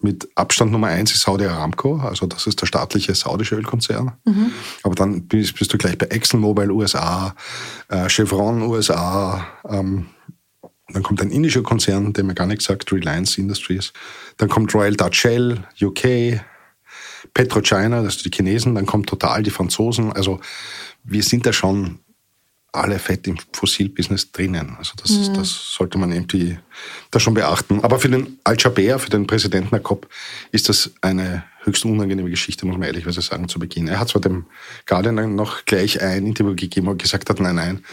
mit 0.01 0.29
Abstand 0.35 0.71
Nummer 0.71 0.87
eins 0.87 1.11
ist 1.11 1.21
Saudi 1.21 1.45
Aramco, 1.45 1.97
also 1.97 2.27
das 2.27 2.47
ist 2.47 2.61
der 2.61 2.67
staatliche 2.67 3.13
saudische 3.15 3.55
Ölkonzern. 3.55 4.13
Mhm. 4.23 4.51
Aber 4.83 4.95
dann 4.95 5.27
bist, 5.27 5.55
bist, 5.57 5.73
du 5.73 5.77
gleich 5.77 5.97
bei 5.97 6.05
ExxonMobil 6.05 6.71
USA, 6.71 7.35
äh, 7.89 8.07
Chevron 8.07 8.61
USA, 8.61 9.45
ähm, 9.67 10.05
dann 10.89 11.03
kommt 11.03 11.21
ein 11.21 11.31
indischer 11.31 11.63
Konzern, 11.63 12.13
der 12.13 12.23
mir 12.23 12.35
gar 12.35 12.47
nichts 12.47 12.65
sagt, 12.65 12.91
Reliance 12.91 13.39
Industries. 13.39 13.91
Dann 14.37 14.49
kommt 14.49 14.73
Royal 14.73 14.95
Dutch 14.95 15.19
Shell, 15.19 15.63
UK, 15.81 16.41
PetroChina, 17.33 18.03
das 18.03 18.15
sind 18.15 18.25
die 18.25 18.37
Chinesen. 18.37 18.75
Dann 18.75 18.85
kommt 18.85 19.09
Total, 19.09 19.41
die 19.41 19.49
Franzosen. 19.49 20.13
Also 20.13 20.39
wir 21.03 21.23
sind 21.23 21.45
da 21.45 21.53
schon 21.53 21.99
alle 22.71 22.99
fett 22.99 23.25
im 23.25 23.37
Fossilbusiness 23.53 24.31
drinnen. 24.31 24.75
Also 24.77 24.93
das, 25.01 25.11
mhm. 25.11 25.33
das 25.33 25.73
sollte 25.73 25.97
man 25.97 26.11
irgendwie 26.11 26.59
da 27.09 27.19
schon 27.19 27.33
beachten. 27.33 27.79
Aber 27.81 27.99
für 27.99 28.09
den 28.09 28.37
Al-Jaber, 28.43 28.99
für 28.99 29.09
den 29.09 29.25
Präsidenten 29.25 29.69
der 29.71 29.79
COP, 29.79 30.07
ist 30.51 30.69
das 30.69 30.91
eine 31.01 31.45
höchst 31.63 31.85
unangenehme 31.85 32.29
Geschichte, 32.29 32.65
muss 32.65 32.77
man 32.77 32.87
ehrlicherweise 32.87 33.21
sagen, 33.21 33.47
zu 33.47 33.59
Beginn. 33.59 33.87
Er 33.87 33.99
hat 33.99 34.09
zwar 34.09 34.21
dem 34.21 34.45
Guardian 34.85 35.35
noch 35.35 35.65
gleich 35.65 36.01
ein 36.01 36.27
Interview 36.27 36.55
gegeben 36.55 36.89
und 36.89 37.01
gesagt 37.01 37.29
hat, 37.29 37.39
nein, 37.39 37.55
nein, 37.55 37.83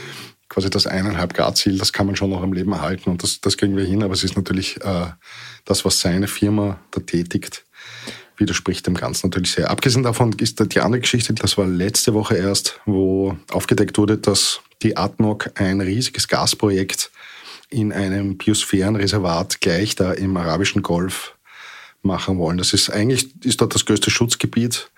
quasi 0.53 0.69
das 0.69 0.87
eineinhalb 0.87 1.33
Grad 1.33 1.57
Ziel, 1.57 1.79
das 1.79 1.95
kann 1.95 2.05
man 2.05 2.15
schon 2.15 2.29
noch 2.29 2.43
am 2.43 2.53
Leben 2.53 2.73
erhalten 2.73 3.09
und 3.09 3.23
das, 3.23 3.41
das 3.41 3.57
kriegen 3.57 3.75
wir 3.75 3.85
hin. 3.85 4.03
Aber 4.03 4.13
es 4.13 4.23
ist 4.23 4.37
natürlich 4.37 4.77
äh, 4.85 5.07
das, 5.65 5.87
was 5.87 5.99
seine 6.01 6.29
Firma 6.29 6.79
da 6.91 7.01
tätigt, 7.01 7.65
widerspricht 8.37 8.87
dem 8.87 8.95
Ganzen 8.95 9.29
natürlich 9.29 9.53
sehr. 9.53 9.71
Abgesehen 9.71 10.03
davon 10.03 10.35
ist 10.35 10.61
da 10.61 10.67
die 10.67 10.81
andere 10.81 11.01
Geschichte, 11.01 11.33
das 11.33 11.57
war 11.57 11.67
letzte 11.67 12.13
Woche 12.13 12.37
erst, 12.37 12.81
wo 12.85 13.35
aufgedeckt 13.51 13.97
wurde, 13.97 14.19
dass 14.19 14.61
die 14.83 14.99
ADNOC 14.99 15.53
ein 15.55 15.81
riesiges 15.81 16.29
Gasprojekt 16.29 17.11
in 17.71 17.91
einem 17.91 18.37
Biosphärenreservat 18.37 19.63
gleich 19.63 19.95
da 19.95 20.13
im 20.13 20.37
arabischen 20.37 20.83
Golf 20.83 21.35
machen 22.03 22.37
wollen. 22.37 22.59
Das 22.59 22.75
ist 22.75 22.91
eigentlich 22.91 23.31
ist 23.43 23.63
dort 23.63 23.75
das 23.75 23.87
größte 23.87 24.11
Schutzgebiet 24.11 24.91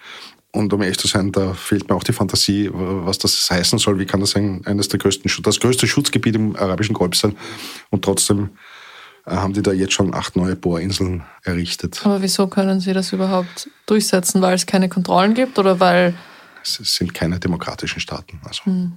und 0.55 0.73
um 0.73 0.83
ehrlich 0.83 0.99
zu 0.99 1.09
sein, 1.09 1.33
da 1.33 1.53
fehlt 1.53 1.89
mir 1.89 1.97
auch 1.97 2.05
die 2.05 2.13
Fantasie, 2.13 2.71
was 2.73 3.19
das 3.19 3.51
heißen 3.51 3.79
soll. 3.81 3.99
Wie 3.99 4.07
kann 4.07 4.21
das 4.21 4.37
ein, 4.37 4.65
eines 4.67 4.89
der 4.89 5.01
größten, 5.01 5.29
das 5.43 5.59
größte 5.59 5.89
Schutzgebiet 5.89 6.37
im 6.37 6.55
arabischen 6.55 6.95
Golf 6.95 7.17
sein? 7.17 7.37
Und 7.91 8.05
trotzdem 8.05 8.51
äh, 9.27 9.33
haben 9.33 9.53
die 9.53 9.63
da 9.63 9.73
jetzt 9.73 9.95
schon 9.95 10.15
acht 10.15 10.37
neue 10.37 10.55
Bohrinseln 10.55 11.25
errichtet. 11.43 12.01
Aber 12.05 12.23
wieso 12.23 12.47
können 12.47 12.79
sie 12.79 12.93
das 12.93 13.13
überhaupt 13.13 13.69
durchsetzen? 13.87 14.43
Weil 14.43 14.55
es 14.55 14.65
keine 14.65 14.89
Kontrollen 14.89 15.35
gibt 15.35 15.59
oder 15.59 15.81
weil... 15.81 16.15
Es 16.63 16.75
sind 16.75 17.13
keine 17.13 17.41
demokratischen 17.41 17.99
Staaten. 17.99 18.41
Also. 18.45 18.65
Hm. 18.65 18.93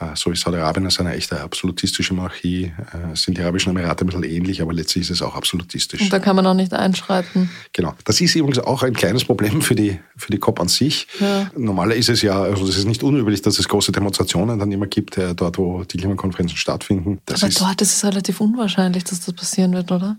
Äh, 0.00 0.16
so 0.16 0.30
ist 0.30 0.40
Saudi-Arabien 0.40 0.84
als 0.86 0.98
eine 0.98 1.14
echte 1.14 1.40
absolutistische 1.40 2.14
Monarchie. 2.14 2.72
Äh, 2.92 3.14
sind 3.14 3.38
die 3.38 3.42
Arabischen 3.42 3.70
Emirate 3.70 4.04
ein 4.04 4.08
bisschen 4.08 4.24
ähnlich, 4.24 4.60
aber 4.60 4.72
letztlich 4.72 5.02
ist 5.02 5.10
es 5.10 5.22
auch 5.22 5.36
absolutistisch. 5.36 6.00
Und 6.00 6.12
da 6.12 6.18
kann 6.18 6.34
man 6.34 6.46
auch 6.46 6.54
nicht 6.54 6.72
einschreiten. 6.72 7.50
Genau. 7.72 7.94
Das 8.04 8.20
ist 8.20 8.34
übrigens 8.34 8.58
auch 8.58 8.82
ein 8.82 8.94
kleines 8.94 9.24
Problem 9.24 9.62
für 9.62 9.74
die, 9.74 10.00
für 10.16 10.32
die 10.32 10.38
COP 10.38 10.60
an 10.60 10.68
sich. 10.68 11.06
Ja. 11.20 11.50
Normaler 11.56 11.94
ist 11.94 12.08
es 12.08 12.22
ja, 12.22 12.42
also 12.42 12.66
es 12.66 12.76
ist 12.76 12.86
nicht 12.86 13.02
unüblich, 13.02 13.42
dass 13.42 13.58
es 13.58 13.68
große 13.68 13.92
Demonstrationen 13.92 14.58
dann 14.58 14.72
immer 14.72 14.86
gibt, 14.86 15.16
äh, 15.16 15.34
dort, 15.34 15.58
wo 15.58 15.84
die 15.84 15.98
Klimakonferenzen 15.98 16.56
stattfinden. 16.56 17.20
Das 17.26 17.42
aber 17.42 17.50
ist, 17.50 17.60
dort 17.60 17.80
ist 17.80 17.92
es 17.92 18.04
relativ 18.04 18.40
unwahrscheinlich, 18.40 19.04
dass 19.04 19.20
das 19.20 19.34
passieren 19.34 19.72
wird, 19.72 19.92
oder? 19.92 20.16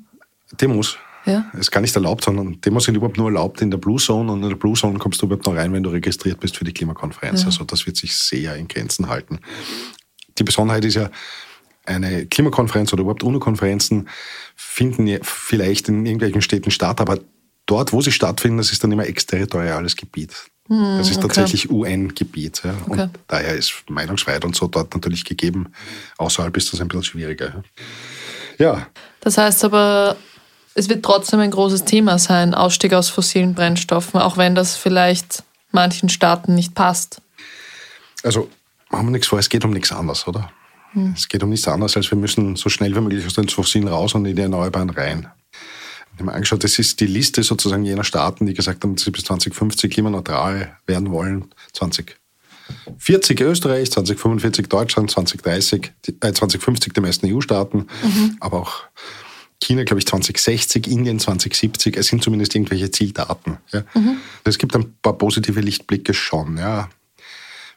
Demos. 0.60 0.98
Ja. 1.26 1.46
Ist 1.54 1.72
gar 1.72 1.82
nicht 1.82 1.96
erlaubt, 1.96 2.24
sondern 2.24 2.60
Demos 2.62 2.84
sind 2.84 2.96
überhaupt 2.96 3.18
nur 3.18 3.28
erlaubt 3.28 3.62
in 3.62 3.72
der 3.72 3.78
Blue 3.78 4.00
Zone 4.00 4.32
und 4.32 4.44
in 4.44 4.50
der 4.50 4.56
Blue 4.56 4.76
Zone 4.76 5.00
kommst 5.00 5.22
du 5.22 5.26
überhaupt 5.26 5.46
noch 5.46 5.56
rein, 5.56 5.74
wenn 5.74 5.84
du 5.84 5.90
registriert 5.90 6.40
bist 6.40 6.58
für 6.58 6.66
die 6.66 6.74
Klimakonferenz. 6.74 7.42
Ja. 7.42 7.48
Also 7.48 7.64
das 7.64 7.86
wird 7.86 7.98
sich 7.98 8.16
sehr 8.16 8.56
in 8.56 8.68
Grenzen 8.68 9.10
halten. 9.10 9.40
Die 10.38 10.44
Besonderheit 10.44 10.86
ist 10.86 10.96
ja, 10.96 11.10
eine 11.86 12.26
Klimakonferenz 12.26 12.92
oder 12.94 13.02
überhaupt 13.02 13.24
UNO-Konferenzen 13.24 14.10
finden 14.56 15.08
ja 15.08 15.20
vielleicht 15.22 15.88
in 15.88 16.06
irgendwelchen 16.06 16.42
Städten 16.42 16.72
statt, 16.72 17.00
aber 17.00 17.20
dort, 17.66 17.94
wo 17.94 18.02
sie 18.02 18.12
stattfinden, 18.12 18.58
das 18.58 18.72
ist 18.72 18.84
dann 18.84 18.92
immer 18.92 19.06
exterritoriales 19.06 19.96
Gebiet. 19.96 20.34
Hm, 20.68 20.98
Das 20.98 21.10
ist 21.10 21.18
okay. 21.18 21.28
tatsächlich 21.28 21.70
UN-Gebiet. 21.70 22.62
Ja. 22.64 22.74
Okay. 22.88 23.02
Und 23.04 23.10
daher 23.28 23.56
ist 23.56 23.84
Meinungsfreiheit 23.90 24.46
und 24.46 24.56
so 24.56 24.68
dort 24.68 24.94
natürlich 24.94 25.26
gegeben. 25.26 25.68
Außerhalb 26.18 26.56
ist 26.58 26.74
das 26.74 26.82
ein 26.82 26.88
bisschen 26.88 27.04
schwieriger. 27.04 27.64
Ja, 28.58 28.66
ja 28.66 28.88
Das 29.22 29.38
heißt 29.38 29.64
aber, 29.66 30.16
es 30.76 30.90
wird 30.90 31.04
trotzdem 31.04 31.40
ein 31.40 31.52
großes 31.52 31.86
Thema 31.86 32.20
sein, 32.20 32.54
Ausstieg 32.54 32.94
aus 32.94 33.10
fossilen 33.10 33.56
Brennstoffen, 33.56 34.20
auch 34.20 34.38
wenn 34.38 34.54
das 34.56 34.76
vielleicht 34.76 35.44
manchen 35.72 36.10
Staaten 36.10 36.54
nicht 36.54 36.76
passt. 36.76 37.22
also 38.24 38.50
machen 38.90 39.08
wir 39.08 39.12
nichts 39.12 39.28
vor, 39.28 39.40
es 39.40 39.50
geht 39.50 39.66
um 39.66 39.72
nichts 39.72 39.92
anderes, 39.92 40.28
oder? 40.28 40.52
Es 41.14 41.28
geht 41.28 41.44
um 41.44 41.50
nichts 41.50 41.68
anderes, 41.68 41.98
als 41.98 42.10
wir 42.10 42.18
müssen 42.18 42.56
so 42.56 42.70
schnell 42.70 42.96
wie 42.96 43.02
möglich 43.02 43.26
aus 43.26 43.34
den 43.34 43.50
Fossilen 43.50 43.90
raus 43.90 44.14
und 44.16 44.26
in 44.26 44.34
die 44.36 44.42
Erneuerbaren 44.42 44.90
rein. 44.92 45.28
Ich 45.52 46.14
habe 46.20 46.24
mir 46.26 46.34
angeschaut, 46.34 46.64
das 46.64 46.80
ist 46.80 47.02
die 47.02 47.08
Liste 47.08 47.44
sozusagen 47.44 47.84
jener 47.84 48.06
Staaten, 48.06 48.46
die 48.46 48.54
gesagt 48.54 48.82
haben, 48.84 48.96
dass 48.96 49.04
sie 49.04 49.12
bis 49.12 49.26
2050 49.26 49.92
klimaneutral 49.92 50.78
werden 50.86 51.12
wollen. 51.12 51.54
2040 51.74 53.42
Österreich, 53.42 53.92
2045 53.92 54.68
Deutschland, 54.70 55.12
2030, 55.12 55.92
die- 56.06 56.16
äh, 56.22 56.32
2050 56.32 56.94
die 56.94 57.02
meisten 57.02 57.28
EU-Staaten, 57.28 57.88
aber 58.40 58.62
auch 58.62 58.84
China, 59.62 59.84
glaube 59.84 60.00
ich, 60.00 60.06
2060, 60.06 60.88
Indien 60.88 61.20
2070. 61.20 61.98
Es 61.98 62.08
sind 62.08 62.24
zumindest 62.24 62.56
irgendwelche 62.56 62.92
Zieldaten. 62.92 63.58
Ja. 63.72 63.84
Es 64.44 64.58
gibt 64.58 64.76
ein 64.76 64.96
paar 65.02 65.18
positive 65.18 65.62
Lichtblicke 65.62 66.14
schon. 66.14 66.58
Ja. 66.58 66.90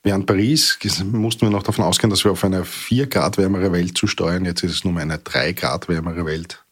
Während 0.03 0.27
Paris 0.27 0.79
mussten 1.05 1.43
wir 1.43 1.51
noch 1.51 1.63
davon 1.63 1.85
ausgehen, 1.85 2.11
dass 2.11 2.25
wir 2.25 2.33
auf 2.33 2.45
eine 2.45 2.65
4 2.65 3.07
Grad 3.09 3.39
wärmere 3.39 3.73
Welt 3.73 3.97
zusteuern. 3.97 4.45
Jetzt 4.45 4.63
ist 4.63 4.73
es 4.73 4.85
nur 4.85 4.93
mehr 4.93 5.03
eine 5.03 5.19
3 5.19 5.53
Grad 5.53 5.89
wärmere 5.89 6.25
Welt. 6.27 6.63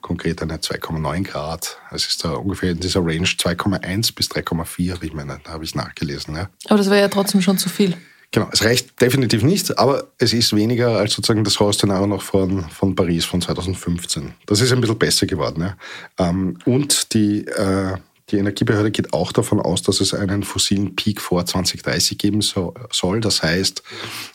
Konkret 0.00 0.42
eine 0.42 0.58
2,9 0.58 1.24
Grad. 1.24 1.78
Es 1.90 2.06
ist 2.06 2.24
da 2.24 2.32
ungefähr 2.32 2.72
in 2.72 2.80
dieser 2.80 3.00
Range 3.00 3.26
2,1 3.26 4.14
bis 4.14 4.28
3,4, 4.30 4.92
habe 4.92 5.06
ich 5.06 5.14
meine, 5.14 5.40
da 5.44 5.52
habe 5.52 5.64
ich 5.64 5.74
nachgelesen. 5.74 6.36
Ja. 6.36 6.50
Aber 6.66 6.76
das 6.76 6.90
wäre 6.90 7.00
ja 7.00 7.08
trotzdem 7.08 7.40
schon 7.40 7.56
zu 7.56 7.70
viel. 7.70 7.96
Genau, 8.34 8.48
es 8.50 8.64
reicht 8.64 9.00
definitiv 9.00 9.44
nicht, 9.44 9.78
aber 9.78 10.08
es 10.18 10.32
ist 10.32 10.56
weniger 10.56 10.98
als 10.98 11.12
sozusagen 11.12 11.44
das 11.44 11.60
Horror-Szenario 11.60 12.08
noch 12.08 12.20
von, 12.20 12.68
von 12.68 12.96
Paris 12.96 13.24
von 13.24 13.40
2015. 13.40 14.34
Das 14.46 14.60
ist 14.60 14.72
ein 14.72 14.80
bisschen 14.80 14.98
besser 14.98 15.26
geworden. 15.26 15.62
Ja. 15.62 15.76
Ähm, 16.18 16.58
Und 16.64 17.14
die, 17.14 17.46
äh, 17.46 17.96
die 18.30 18.38
Energiebehörde 18.38 18.90
geht 18.90 19.12
auch 19.12 19.30
davon 19.30 19.60
aus, 19.60 19.82
dass 19.82 20.00
es 20.00 20.14
einen 20.14 20.42
fossilen 20.42 20.96
Peak 20.96 21.20
vor 21.20 21.46
2030 21.46 22.18
geben 22.18 22.40
so, 22.42 22.74
soll. 22.90 23.20
Das 23.20 23.44
heißt... 23.44 23.84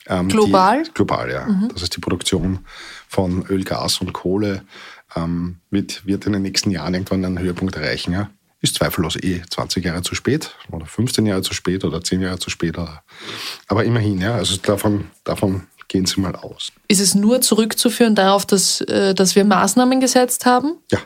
ähm, 0.08 0.30
Global? 0.30 0.84
Die, 0.84 0.92
global, 0.94 1.30
ja. 1.30 1.46
Das 1.74 1.82
heißt, 1.82 1.98
die 1.98 2.00
Produktion 2.00 2.60
von 3.10 3.46
Öl, 3.48 3.66
Gas 3.66 4.00
und 4.00 4.14
Kohle 4.14 4.64
ähm, 5.14 5.58
wird, 5.72 6.06
wird 6.06 6.26
in 6.26 6.32
den 6.32 6.44
nächsten 6.44 6.72
Jahren 6.72 6.94
irgendwann 6.94 7.26
einen 7.26 7.40
Höhepunkt 7.40 7.76
erreichen. 7.76 8.14
Ja. 8.14 8.30
Ist 8.62 8.76
zweifellos 8.76 9.16
eh 9.16 9.42
20 9.50 9.86
Jahre 9.86 10.02
zu 10.02 10.16
spät 10.16 10.54
oder 10.72 10.86
15 10.86 11.26
Jahre 11.26 11.42
zu 11.42 11.54
spät 11.54 11.86
oder 11.86 12.04
10 12.04 12.22
Jahre 12.22 12.40
zu 12.40 12.50
spät. 12.50 12.78
Oder, 12.78 13.04
aber 13.68 13.86
immerhin, 13.86 14.20
ja, 14.20 14.36
also 14.36 14.58
davon, 14.58 15.10
davon 15.24 15.68
gehen 15.88 16.06
Sie 16.06 16.20
mal 16.20 16.36
aus. 16.36 16.72
Ist 16.88 17.00
es 17.00 17.16
nur 17.16 17.42
zurückzuführen 17.42 18.16
darauf, 18.16 18.46
dass, 18.46 18.82
äh, 18.82 19.14
dass 19.14 19.36
wir 19.36 19.46
Maßnahmen 19.46 20.00
gesetzt 20.00 20.46
haben? 20.46 20.78
Ja. 20.92 21.00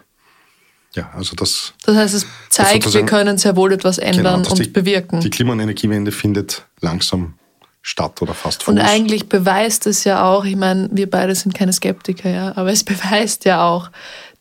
Ja, 0.96 1.10
also 1.16 1.36
das. 1.36 1.74
Das 1.86 1.96
heißt, 1.96 2.14
es 2.14 2.28
zeigt, 2.50 2.94
wir 2.94 3.06
können 3.06 3.40
sehr 3.40 3.56
wohl 3.56 3.74
etwas 3.74 3.98
ändern 3.98 4.44
dass 4.44 4.54
und 4.54 4.64
die, 4.64 4.70
bewirken. 4.70 5.22
Die 5.22 5.32
Klima- 5.32 5.54
und 5.54 5.60
Energiewende 5.60 6.12
findet 6.12 6.68
langsam 6.82 7.34
statt 7.82 8.22
oder 8.22 8.34
fast 8.34 8.64
Fuß. 8.64 8.74
Und 8.74 8.80
eigentlich 8.80 9.28
beweist 9.28 9.88
es 9.88 10.04
ja 10.04 10.24
auch, 10.24 10.46
ich 10.46 10.56
meine, 10.56 10.90
wir 10.92 11.10
beide 11.10 11.34
sind 11.34 11.56
keine 11.56 11.74
Skeptiker, 11.74 12.30
ja, 12.30 12.56
aber 12.56 12.72
es 12.72 12.84
beweist 12.84 13.46
ja 13.46 13.68
auch, 13.68 13.90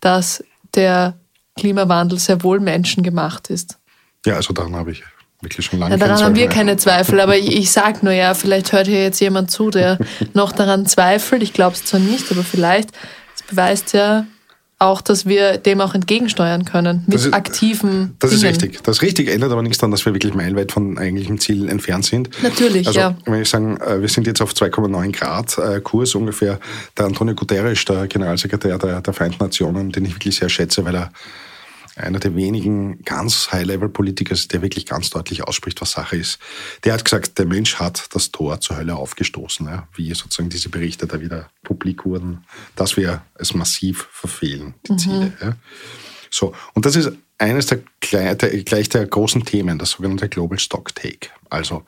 dass 0.00 0.44
der 0.74 1.18
Klimawandel 1.56 2.18
sehr 2.18 2.42
wohl 2.42 2.60
menschengemacht 2.60 3.50
ist. 3.50 3.78
ja, 4.26 4.36
also 4.36 4.52
daran 4.52 4.74
habe 4.76 4.92
ich 4.92 5.02
wirklich 5.40 5.66
schon 5.66 5.78
lange 5.78 5.92
Ja, 5.92 5.98
daran 5.98 6.22
haben 6.22 6.34
wir 6.36 6.48
keine 6.48 6.76
Zweifel, 6.76 7.20
aber 7.20 7.36
ich, 7.36 7.54
ich 7.54 7.70
sag 7.70 8.02
nur, 8.02 8.12
ja, 8.12 8.34
vielleicht 8.34 8.72
hört 8.72 8.86
hier 8.86 9.02
jetzt 9.02 9.20
jemand 9.20 9.50
zu, 9.50 9.70
der 9.70 9.98
noch 10.34 10.52
daran 10.52 10.86
zweifelt. 10.86 11.42
Ich 11.42 11.52
glaube 11.52 11.74
es 11.74 11.84
zwar 11.84 12.00
nicht, 12.00 12.30
aber 12.30 12.44
vielleicht. 12.44 12.90
Es 13.34 13.42
beweist 13.42 13.92
ja 13.92 14.26
auch, 14.82 15.00
dass 15.00 15.26
wir 15.26 15.58
dem 15.58 15.80
auch 15.80 15.94
entgegensteuern 15.94 16.64
können 16.64 17.04
mit 17.06 17.16
ist- 17.16 17.32
aktiven 17.32 18.14
Das 18.18 18.32
ist 18.32 18.42
Dingen. 18.42 18.52
richtig. 18.54 18.82
Das 18.82 18.96
ist 18.98 19.02
richtig, 19.02 19.28
ändert 19.28 19.52
aber 19.52 19.62
nichts 19.62 19.78
daran, 19.78 19.90
dass 19.92 20.04
wir 20.04 20.12
wirklich 20.14 20.34
meilenweit 20.34 20.72
von 20.72 20.98
eigentlichem 20.98 21.38
Ziel 21.40 21.68
entfernt 21.68 22.04
sind. 22.04 22.30
Natürlich, 22.42 22.86
also, 22.86 22.98
ja. 23.00 23.14
Wenn 23.24 23.42
ich 23.42 23.48
sagen, 23.48 23.76
äh, 23.78 24.00
wir 24.00 24.08
sind 24.08 24.26
jetzt 24.26 24.42
auf 24.42 24.52
2,9 24.52 25.12
Grad 25.12 25.56
äh, 25.58 25.80
Kurs 25.80 26.14
ungefähr. 26.14 26.58
Der 26.98 27.06
Antonio 27.06 27.34
Guterres, 27.34 27.84
der 27.84 28.06
Generalsekretär 28.06 28.78
der, 28.78 29.00
der 29.00 29.12
Vereinten 29.14 29.42
Nationen, 29.42 29.92
den 29.92 30.04
ich 30.04 30.14
wirklich 30.14 30.36
sehr 30.36 30.48
schätze, 30.48 30.84
weil 30.84 30.96
er 30.96 31.12
einer 31.96 32.18
der 32.18 32.34
wenigen 32.34 33.02
ganz 33.02 33.52
High-Level-Politiker 33.52 34.34
der 34.50 34.62
wirklich 34.62 34.86
ganz 34.86 35.10
deutlich 35.10 35.44
ausspricht, 35.44 35.80
was 35.80 35.92
Sache 35.92 36.16
ist. 36.16 36.38
Der 36.84 36.94
hat 36.94 37.04
gesagt, 37.04 37.38
der 37.38 37.46
Mensch 37.46 37.76
hat 37.76 38.14
das 38.14 38.32
Tor 38.32 38.60
zur 38.60 38.76
Hölle 38.76 38.96
aufgestoßen, 38.96 39.66
ja, 39.66 39.88
wie 39.94 40.12
sozusagen 40.14 40.48
diese 40.48 40.68
Berichte 40.68 41.06
da 41.06 41.20
wieder 41.20 41.50
publik 41.62 42.04
wurden, 42.04 42.44
dass 42.76 42.96
wir 42.96 43.22
es 43.34 43.54
massiv 43.54 44.08
verfehlen, 44.10 44.74
die 44.88 44.96
Ziele. 44.96 45.32
Ja. 45.40 45.56
So, 46.30 46.54
und 46.72 46.86
das 46.86 46.96
ist 46.96 47.12
eines 47.38 47.66
der, 47.66 47.80
der, 48.12 48.36
gleich 48.62 48.88
der 48.88 49.06
großen 49.06 49.44
Themen, 49.44 49.78
das 49.78 49.90
sogenannte 49.90 50.28
Global 50.28 50.58
Stock 50.58 50.94
Take. 50.94 51.28
Also 51.50 51.84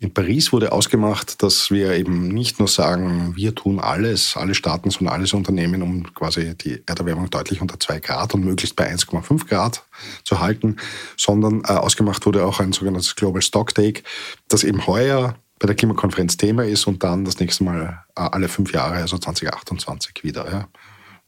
in 0.00 0.14
Paris 0.14 0.52
wurde 0.52 0.70
ausgemacht, 0.70 1.42
dass 1.42 1.72
wir 1.72 1.94
eben 1.94 2.28
nicht 2.28 2.60
nur 2.60 2.68
sagen, 2.68 3.34
wir 3.34 3.54
tun 3.54 3.80
alles, 3.80 4.36
alle 4.36 4.54
Staaten 4.54 4.90
sollen 4.90 5.08
alles 5.08 5.32
unternehmen, 5.32 5.82
um 5.82 6.14
quasi 6.14 6.54
die 6.56 6.82
Erderwärmung 6.86 7.30
deutlich 7.30 7.60
unter 7.60 7.80
2 7.80 7.98
Grad 7.98 8.34
und 8.34 8.44
möglichst 8.44 8.76
bei 8.76 8.92
1,5 8.92 9.48
Grad 9.48 9.82
zu 10.22 10.38
halten, 10.38 10.76
sondern 11.16 11.62
äh, 11.64 11.72
ausgemacht 11.72 12.24
wurde 12.26 12.44
auch 12.44 12.60
ein 12.60 12.72
sogenanntes 12.72 13.16
Global 13.16 13.42
Stock 13.42 13.74
Take, 13.74 14.04
das 14.46 14.62
eben 14.62 14.86
heuer 14.86 15.34
bei 15.58 15.66
der 15.66 15.74
Klimakonferenz 15.74 16.36
Thema 16.36 16.64
ist 16.64 16.86
und 16.86 17.02
dann 17.02 17.24
das 17.24 17.40
nächste 17.40 17.64
Mal 17.64 18.04
äh, 18.14 18.20
alle 18.20 18.48
fünf 18.48 18.72
Jahre, 18.72 18.94
also 18.94 19.18
2028 19.18 20.22
wieder. 20.22 20.48
Ja. 20.48 20.68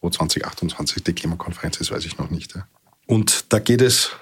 Wo 0.00 0.08
2028 0.10 1.02
die 1.02 1.12
Klimakonferenz 1.12 1.80
ist, 1.80 1.90
weiß 1.90 2.04
ich 2.06 2.18
noch 2.18 2.30
nicht. 2.30 2.54
Ja. 2.54 2.68
Und 3.06 3.52
da 3.52 3.58
geht 3.58 3.82
es 3.82 4.12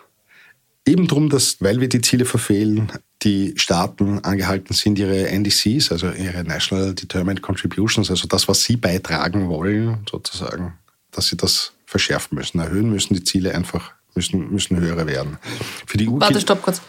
eben 0.86 1.06
darum, 1.06 1.28
dass, 1.28 1.60
weil 1.60 1.82
wir 1.82 1.90
die 1.90 2.00
Ziele 2.00 2.24
verfehlen, 2.24 2.90
die 3.22 3.54
Staaten 3.56 4.20
angehalten 4.20 4.74
sind, 4.74 4.98
ihre 4.98 5.26
NDCs, 5.28 5.90
also 5.90 6.10
ihre 6.10 6.44
National 6.44 6.94
Determined 6.94 7.42
Contributions, 7.42 8.10
also 8.10 8.28
das, 8.28 8.46
was 8.48 8.62
sie 8.62 8.76
beitragen 8.76 9.48
wollen, 9.48 9.98
sozusagen, 10.08 10.74
dass 11.10 11.26
sie 11.28 11.36
das 11.36 11.72
verschärfen 11.86 12.36
müssen, 12.36 12.60
erhöhen 12.60 12.90
müssen, 12.90 13.14
die 13.14 13.24
Ziele 13.24 13.54
einfach 13.54 13.92
müssen, 14.14 14.50
müssen 14.52 14.78
höher 14.78 15.06
werden. 15.06 15.38
Für 15.86 15.98
die 15.98 16.08
EU 16.08 16.20
Warte, 16.20 16.40
stopp 16.40 16.62
kurz. 16.62 16.80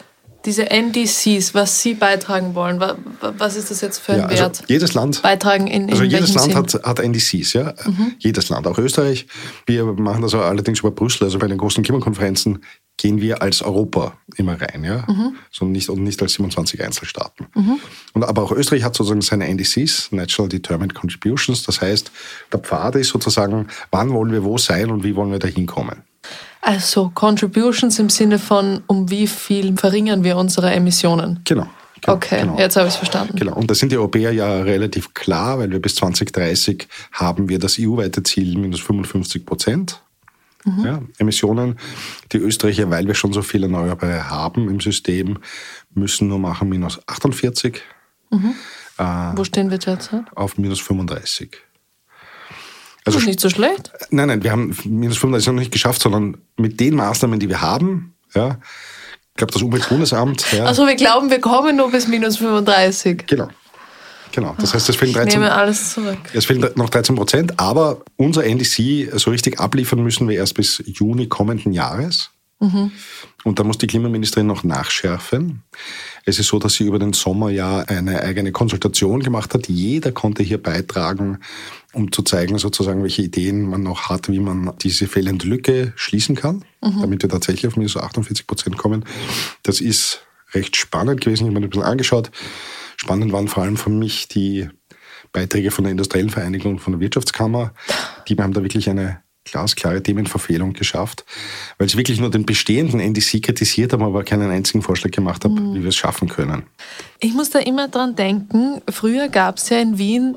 Diese 0.46 0.70
NDCs, 0.70 1.52
was 1.52 1.82
Sie 1.82 1.92
beitragen 1.92 2.54
wollen, 2.54 2.80
wa- 2.80 2.96
wa- 3.20 3.34
was 3.36 3.56
ist 3.56 3.70
das 3.70 3.82
jetzt 3.82 3.98
für 3.98 4.12
ein 4.12 4.18
ja, 4.20 4.24
also 4.24 4.42
Wert? 4.44 4.62
jedes 4.68 4.94
Land 4.94 5.20
Beitragen 5.20 5.66
in, 5.66 5.82
in 5.82 5.90
Also 5.90 6.04
jedes 6.04 6.32
Land 6.32 6.54
hat, 6.54 6.72
hat 6.82 6.98
NDCs, 6.98 7.52
ja. 7.52 7.74
Jedes 8.20 8.48
Land, 8.48 8.66
auch 8.66 8.78
Österreich. 8.78 9.26
Wir 9.66 9.84
machen 9.84 10.22
das 10.22 10.32
allerdings 10.34 10.78
über 10.78 10.92
Brüssel, 10.92 11.24
also 11.24 11.38
bei 11.38 11.46
den 11.46 11.58
großen 11.58 11.84
Klimakonferenzen 11.84 12.64
gehen 13.00 13.20
wir 13.22 13.40
als 13.40 13.62
Europa 13.62 14.18
immer 14.36 14.60
rein, 14.60 14.84
ja. 14.84 15.06
So 15.50 15.64
nicht, 15.64 15.88
und 15.88 16.02
nicht 16.02 16.20
als 16.20 16.34
27 16.34 16.84
Einzelstaaten. 16.84 17.46
Und 18.12 18.24
aber 18.24 18.42
auch 18.42 18.52
Österreich 18.52 18.84
hat 18.84 18.94
sozusagen 18.94 19.22
seine 19.22 19.48
NDCs, 19.48 20.12
Natural 20.12 20.50
Determined 20.50 20.94
Contributions. 20.94 21.62
Das 21.62 21.80
heißt, 21.80 22.12
der 22.52 22.58
Pfad 22.58 22.96
ist 22.96 23.08
sozusagen, 23.08 23.68
wann 23.90 24.10
wollen 24.10 24.32
wir 24.32 24.44
wo 24.44 24.58
sein 24.58 24.90
und 24.90 25.02
wie 25.02 25.16
wollen 25.16 25.32
wir 25.32 25.38
da 25.38 25.48
hinkommen. 25.48 26.02
Also 26.60 27.10
Contributions 27.14 27.98
im 27.98 28.10
Sinne 28.10 28.38
von, 28.38 28.82
um 28.86 29.08
wie 29.08 29.26
viel 29.26 29.74
verringern 29.78 30.22
wir 30.22 30.36
unsere 30.36 30.70
Emissionen? 30.70 31.40
Genau. 31.46 31.66
genau 32.02 32.16
Okay, 32.16 32.42
genau. 32.42 32.58
jetzt 32.58 32.76
habe 32.76 32.86
ich 32.86 32.92
es 32.92 32.98
verstanden. 32.98 33.36
Genau, 33.36 33.54
und 33.54 33.70
da 33.70 33.74
sind 33.74 33.92
die 33.92 33.96
Europäer 33.96 34.32
ja 34.32 34.60
relativ 34.60 35.14
klar, 35.14 35.58
weil 35.58 35.70
wir 35.70 35.80
bis 35.80 35.94
2030 35.94 36.86
haben 37.12 37.48
wir 37.48 37.58
das 37.58 37.78
EU-weite 37.80 38.22
Ziel 38.24 38.58
minus 38.58 38.80
55 38.80 39.46
Prozent. 39.46 40.02
Ja, 40.84 41.00
Emissionen. 41.18 41.78
Die 42.32 42.36
Österreicher, 42.36 42.90
weil 42.90 43.06
wir 43.06 43.14
schon 43.14 43.32
so 43.32 43.40
viele 43.42 43.66
Erneuerbare 43.66 44.28
haben 44.28 44.68
im 44.68 44.80
System, 44.80 45.38
müssen 45.94 46.28
nur 46.28 46.38
machen 46.38 46.68
minus 46.68 47.00
48 47.08 47.80
Wo 48.98 49.44
stehen 49.44 49.70
wir 49.70 49.78
derzeit? 49.78 50.24
auf 50.36 50.58
minus 50.58 50.80
35. 50.80 51.50
Das 51.50 53.14
Also 53.14 53.18
ist 53.20 53.26
nicht 53.26 53.40
so 53.40 53.48
schlecht. 53.48 53.90
Nein, 54.10 54.28
nein, 54.28 54.42
wir 54.42 54.52
haben 54.52 54.76
minus 54.84 55.16
35 55.16 55.46
noch 55.48 55.58
nicht 55.60 55.72
geschafft, 55.72 56.02
sondern 56.02 56.36
mit 56.58 56.78
den 56.78 56.94
Maßnahmen, 56.94 57.40
die 57.40 57.48
wir 57.48 57.62
haben, 57.62 58.14
ja, 58.34 58.58
ich 59.30 59.36
glaube, 59.36 59.52
das 59.54 59.62
Umweltbundesamt, 59.62 60.52
ja, 60.52 60.64
Also 60.66 60.86
wir 60.86 60.94
glauben, 60.96 61.30
wir 61.30 61.40
kommen 61.40 61.76
nur 61.76 61.90
bis 61.90 62.06
minus 62.08 62.36
35. 62.36 63.26
genau. 63.26 63.48
Genau, 64.32 64.54
das 64.58 64.74
heißt, 64.74 64.88
es 64.88 64.96
fehlen 64.96 65.10
Ich 65.10 65.16
13, 65.16 65.40
nehme 65.40 65.52
alles 65.52 65.94
zurück. 65.94 66.18
Es 66.32 66.46
fehlen 66.46 66.70
noch 66.76 66.90
13 66.90 67.16
Prozent, 67.16 67.58
aber 67.58 68.02
unser 68.16 68.44
NDC 68.44 69.10
so 69.18 69.30
richtig 69.30 69.58
abliefern 69.58 70.02
müssen 70.02 70.28
wir 70.28 70.36
erst 70.36 70.54
bis 70.54 70.82
Juni 70.86 71.26
kommenden 71.26 71.72
Jahres. 71.72 72.30
Mhm. 72.60 72.92
Und 73.42 73.58
da 73.58 73.64
muss 73.64 73.78
die 73.78 73.86
Klimaministerin 73.86 74.46
noch 74.46 74.64
nachschärfen. 74.64 75.62
Es 76.26 76.38
ist 76.38 76.48
so, 76.48 76.58
dass 76.58 76.74
sie 76.74 76.84
über 76.84 76.98
den 76.98 77.14
Sommer 77.14 77.48
ja 77.48 77.80
eine 77.80 78.20
eigene 78.20 78.52
Konsultation 78.52 79.20
gemacht 79.20 79.54
hat. 79.54 79.68
Jeder 79.68 80.12
konnte 80.12 80.42
hier 80.42 80.62
beitragen, 80.62 81.38
um 81.94 82.12
zu 82.12 82.22
zeigen, 82.22 82.58
sozusagen, 82.58 83.02
welche 83.02 83.22
Ideen 83.22 83.62
man 83.62 83.82
noch 83.82 84.10
hat, 84.10 84.28
wie 84.28 84.38
man 84.38 84.72
diese 84.82 85.06
fehlende 85.06 85.46
Lücke 85.46 85.94
schließen 85.96 86.36
kann, 86.36 86.64
mhm. 86.82 87.00
damit 87.00 87.22
wir 87.22 87.30
tatsächlich 87.30 87.66
auf 87.66 87.76
minus 87.76 87.96
48 87.96 88.46
Prozent 88.46 88.76
kommen. 88.76 89.06
Das 89.62 89.80
ist 89.80 90.20
recht 90.52 90.76
spannend 90.76 91.22
gewesen. 91.22 91.44
Ich 91.44 91.48
habe 91.48 91.60
mir 91.60 91.60
das 91.60 91.68
ein 91.68 91.70
bisschen 91.70 91.90
angeschaut. 91.90 92.30
Spannend 93.02 93.32
waren 93.32 93.48
vor 93.48 93.62
allem 93.62 93.78
für 93.78 93.88
mich 93.88 94.28
die 94.28 94.68
Beiträge 95.32 95.70
von 95.70 95.84
der 95.84 95.90
Industriellen 95.90 96.28
Vereinigung 96.28 96.72
und 96.72 96.80
von 96.80 96.92
der 96.92 97.00
Wirtschaftskammer. 97.00 97.72
Die 98.28 98.36
haben 98.36 98.52
da 98.52 98.62
wirklich 98.62 98.90
eine 98.90 99.22
glasklare 99.44 100.02
Themenverfehlung 100.02 100.74
geschafft, 100.74 101.24
weil 101.78 101.88
sie 101.88 101.96
wirklich 101.96 102.20
nur 102.20 102.30
den 102.30 102.44
bestehenden 102.44 103.00
NDC 103.00 103.42
kritisiert 103.42 103.94
haben, 103.94 104.02
aber 104.02 104.22
keinen 104.22 104.50
einzigen 104.50 104.82
Vorschlag 104.82 105.12
gemacht 105.12 105.46
haben, 105.46 105.70
mhm. 105.70 105.74
wie 105.76 105.80
wir 105.80 105.88
es 105.88 105.96
schaffen 105.96 106.28
können. 106.28 106.64
Ich 107.20 107.32
muss 107.32 107.48
da 107.48 107.58
immer 107.60 107.88
dran 107.88 108.16
denken, 108.16 108.82
früher 108.90 109.30
gab 109.30 109.56
es 109.56 109.70
ja 109.70 109.78
in 109.78 109.96
Wien 109.96 110.36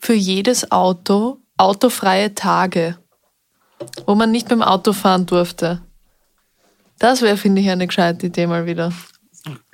für 0.00 0.14
jedes 0.14 0.72
Auto 0.72 1.38
autofreie 1.56 2.34
Tage, 2.34 2.98
wo 4.06 4.16
man 4.16 4.32
nicht 4.32 4.50
dem 4.50 4.62
Auto 4.62 4.92
fahren 4.92 5.26
durfte. 5.26 5.82
Das 6.98 7.22
wäre, 7.22 7.36
finde 7.36 7.62
ich, 7.62 7.70
eine 7.70 7.86
gescheite 7.86 8.26
Idee 8.26 8.48
mal 8.48 8.66
wieder. 8.66 8.92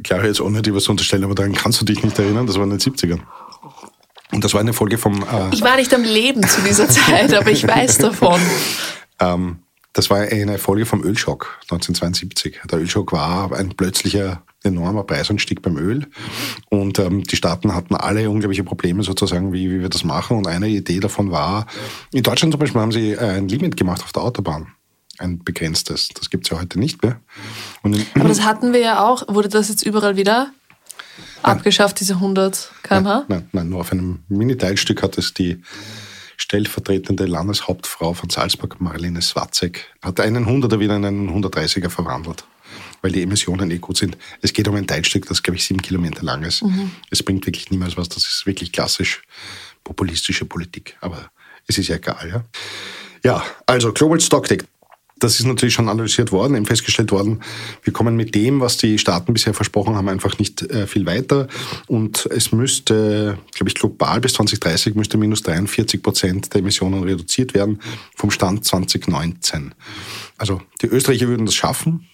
Klar, 0.03 0.25
jetzt 0.25 0.41
ohne 0.41 0.63
dir 0.63 0.75
was 0.75 0.85
zu 0.85 0.91
unterstellen, 0.91 1.25
aber 1.25 1.35
daran 1.35 1.55
kannst 1.55 1.81
du 1.81 1.85
dich 1.85 2.03
nicht 2.03 2.19
erinnern, 2.19 2.47
das 2.47 2.57
war 2.57 2.65
in 2.65 2.71
den 2.71 2.79
70ern. 2.79 3.21
Und 4.33 4.45
das 4.45 4.55
war 4.55 4.61
eine 4.61 4.73
Folge 4.73 4.99
vom. 4.99 5.23
Äh 5.23 5.53
ich 5.53 5.63
war 5.63 5.77
nicht 5.77 5.93
am 5.95 6.03
Leben 6.03 6.47
zu 6.47 6.61
dieser 6.63 6.89
Zeit, 6.89 7.33
aber 7.35 7.51
ich 7.51 7.67
weiß 7.67 7.99
davon. 7.99 8.41
Ähm, 9.21 9.59
das 9.95 10.11
war 10.11 10.19
eine 10.19 10.59
Folge 10.59 10.87
vom 10.87 11.03
Ölschock 11.03 11.59
1972. 11.63 12.61
Der 12.71 12.79
Ölschock 12.79 13.13
war 13.13 13.51
ein 13.51 13.71
plötzlicher 13.71 14.45
enormer 14.63 15.03
Preisanstieg 15.03 15.61
beim 15.61 15.77
Öl. 15.77 16.07
Und 16.69 17.01
ähm, 17.01 17.25
die 17.25 17.35
Staaten 17.35 17.75
hatten 17.75 17.97
alle 17.97 18.31
unglaubliche 18.31 18.63
Probleme 18.63 19.03
sozusagen, 19.03 19.53
wie, 19.53 19.69
wie 19.71 19.81
wir 19.81 19.89
das 19.89 20.05
machen. 20.05 20.37
Und 20.37 20.47
eine 20.47 20.69
Idee 20.69 21.01
davon 21.01 21.33
war, 21.33 21.67
in 22.13 22.23
Deutschland 22.23 22.53
zum 22.53 22.61
Beispiel 22.61 22.81
haben 22.81 22.93
sie 22.93 23.11
äh, 23.11 23.19
ein 23.19 23.49
Limit 23.49 23.77
gemacht 23.77 24.03
auf 24.05 24.13
der 24.13 24.23
Autobahn. 24.23 24.69
Ein 25.19 25.43
begrenztes. 25.43 26.09
Das 26.09 26.31
gibt 26.31 26.47
es 26.47 26.51
ja 26.51 26.61
heute 26.61 26.79
nicht 26.79 27.03
mehr. 27.03 27.21
In, 27.83 28.07
Aber 28.15 28.29
das 28.29 28.43
hatten 28.43 28.73
wir 28.73 28.81
ja 28.81 29.05
auch. 29.05 29.27
Wurde 29.29 29.49
das 29.49 29.69
jetzt 29.69 29.85
überall 29.85 30.17
wieder? 30.17 30.53
abgeschafft, 31.43 32.01
diese 32.01 32.15
100 32.15 32.73
km/h? 32.83 33.01
Nein, 33.01 33.25
nein, 33.29 33.49
nein, 33.53 33.69
nur 33.69 33.81
auf 33.81 33.93
einem 33.93 34.21
Mini-Teilstück 34.29 35.03
hat 35.03 35.19
es 35.19 35.35
die 35.35 35.63
stellvertretende 36.37 37.27
Landeshauptfrau 37.27 38.15
von 38.15 38.31
Salzburg, 38.31 38.81
Marlene 38.81 39.23
Swatzek, 39.23 39.93
hat 40.03 40.21
einen 40.21 40.47
100er 40.47 40.79
wieder 40.79 40.97
in 40.97 41.05
einen 41.05 41.31
130er 41.31 41.91
verwandelt, 41.91 42.45
weil 43.03 43.13
die 43.13 43.23
Emissionen 43.23 43.71
eh 43.71 43.79
gut 43.79 43.97
sind. 43.97 44.17
Es 44.41 44.53
geht 44.53 44.69
um 44.69 44.77
ein 44.77 44.87
Teilstück, 44.87 45.27
das, 45.27 45.43
glaube 45.43 45.57
ich, 45.57 45.65
sieben 45.65 45.83
Kilometer 45.83 46.23
lang 46.23 46.45
ist. 46.45 46.63
Mhm. 46.63 46.93
Es 47.11 47.23
bringt 47.23 47.45
wirklich 47.47 47.71
niemals 47.71 47.97
was. 47.97 48.09
Das 48.09 48.25
ist 48.25 48.47
wirklich 48.47 48.73
klassisch 48.73 49.23
populistische 49.83 50.45
Politik. 50.45 50.97
Aber 51.01 51.31
es 51.67 51.79
ist 51.79 51.89
ja 51.89 51.97
egal, 51.97 52.29
ja. 52.31 52.45
Ja, 53.25 53.45
also 53.67 53.93
Global 53.93 54.21
Stocktake 54.21 54.65
das 55.21 55.41
ist 55.41 55.47
natürlich 55.47 55.75
schon 55.75 55.89
analysiert 55.89 56.33
worden, 56.33 56.55
eben 56.55 56.67
festgestellt 56.67 57.13
worden, 57.13 57.41
wir 57.83 57.93
kommen 57.93 58.17
mit 58.17 58.35
dem, 58.35 58.61
was 58.61 58.77
die 58.77 58.99
Staaten 58.99 59.33
bisher 59.33 59.55
versprochen 59.55 59.97
haben, 59.97 60.09
einfach 60.09 60.39
nicht 60.39 60.63
äh, 60.63 60.87
viel 60.87 61.07
weiter. 61.07 61.49
Und 61.87 62.27
es 62.31 62.53
müsste, 62.53 63.39
glaube 63.55 63.69
ich, 63.69 63.75
global 63.75 64.21
bis 64.21 64.35
2030 64.35 64.95
müsste 64.95 65.17
minus 65.19 65.43
43 65.43 66.03
Prozent 66.03 66.55
der 66.55 66.61
Emissionen 66.61 67.03
reduziert 67.03 67.55
werden 67.55 67.81
vom 68.15 68.31
Stand 68.31 68.65
2019. 68.65 69.75
Also 70.37 70.63
die 70.83 70.87
Österreicher 70.87 71.29
würden 71.29 71.47
das 71.47 71.55
schaffen. 71.55 72.07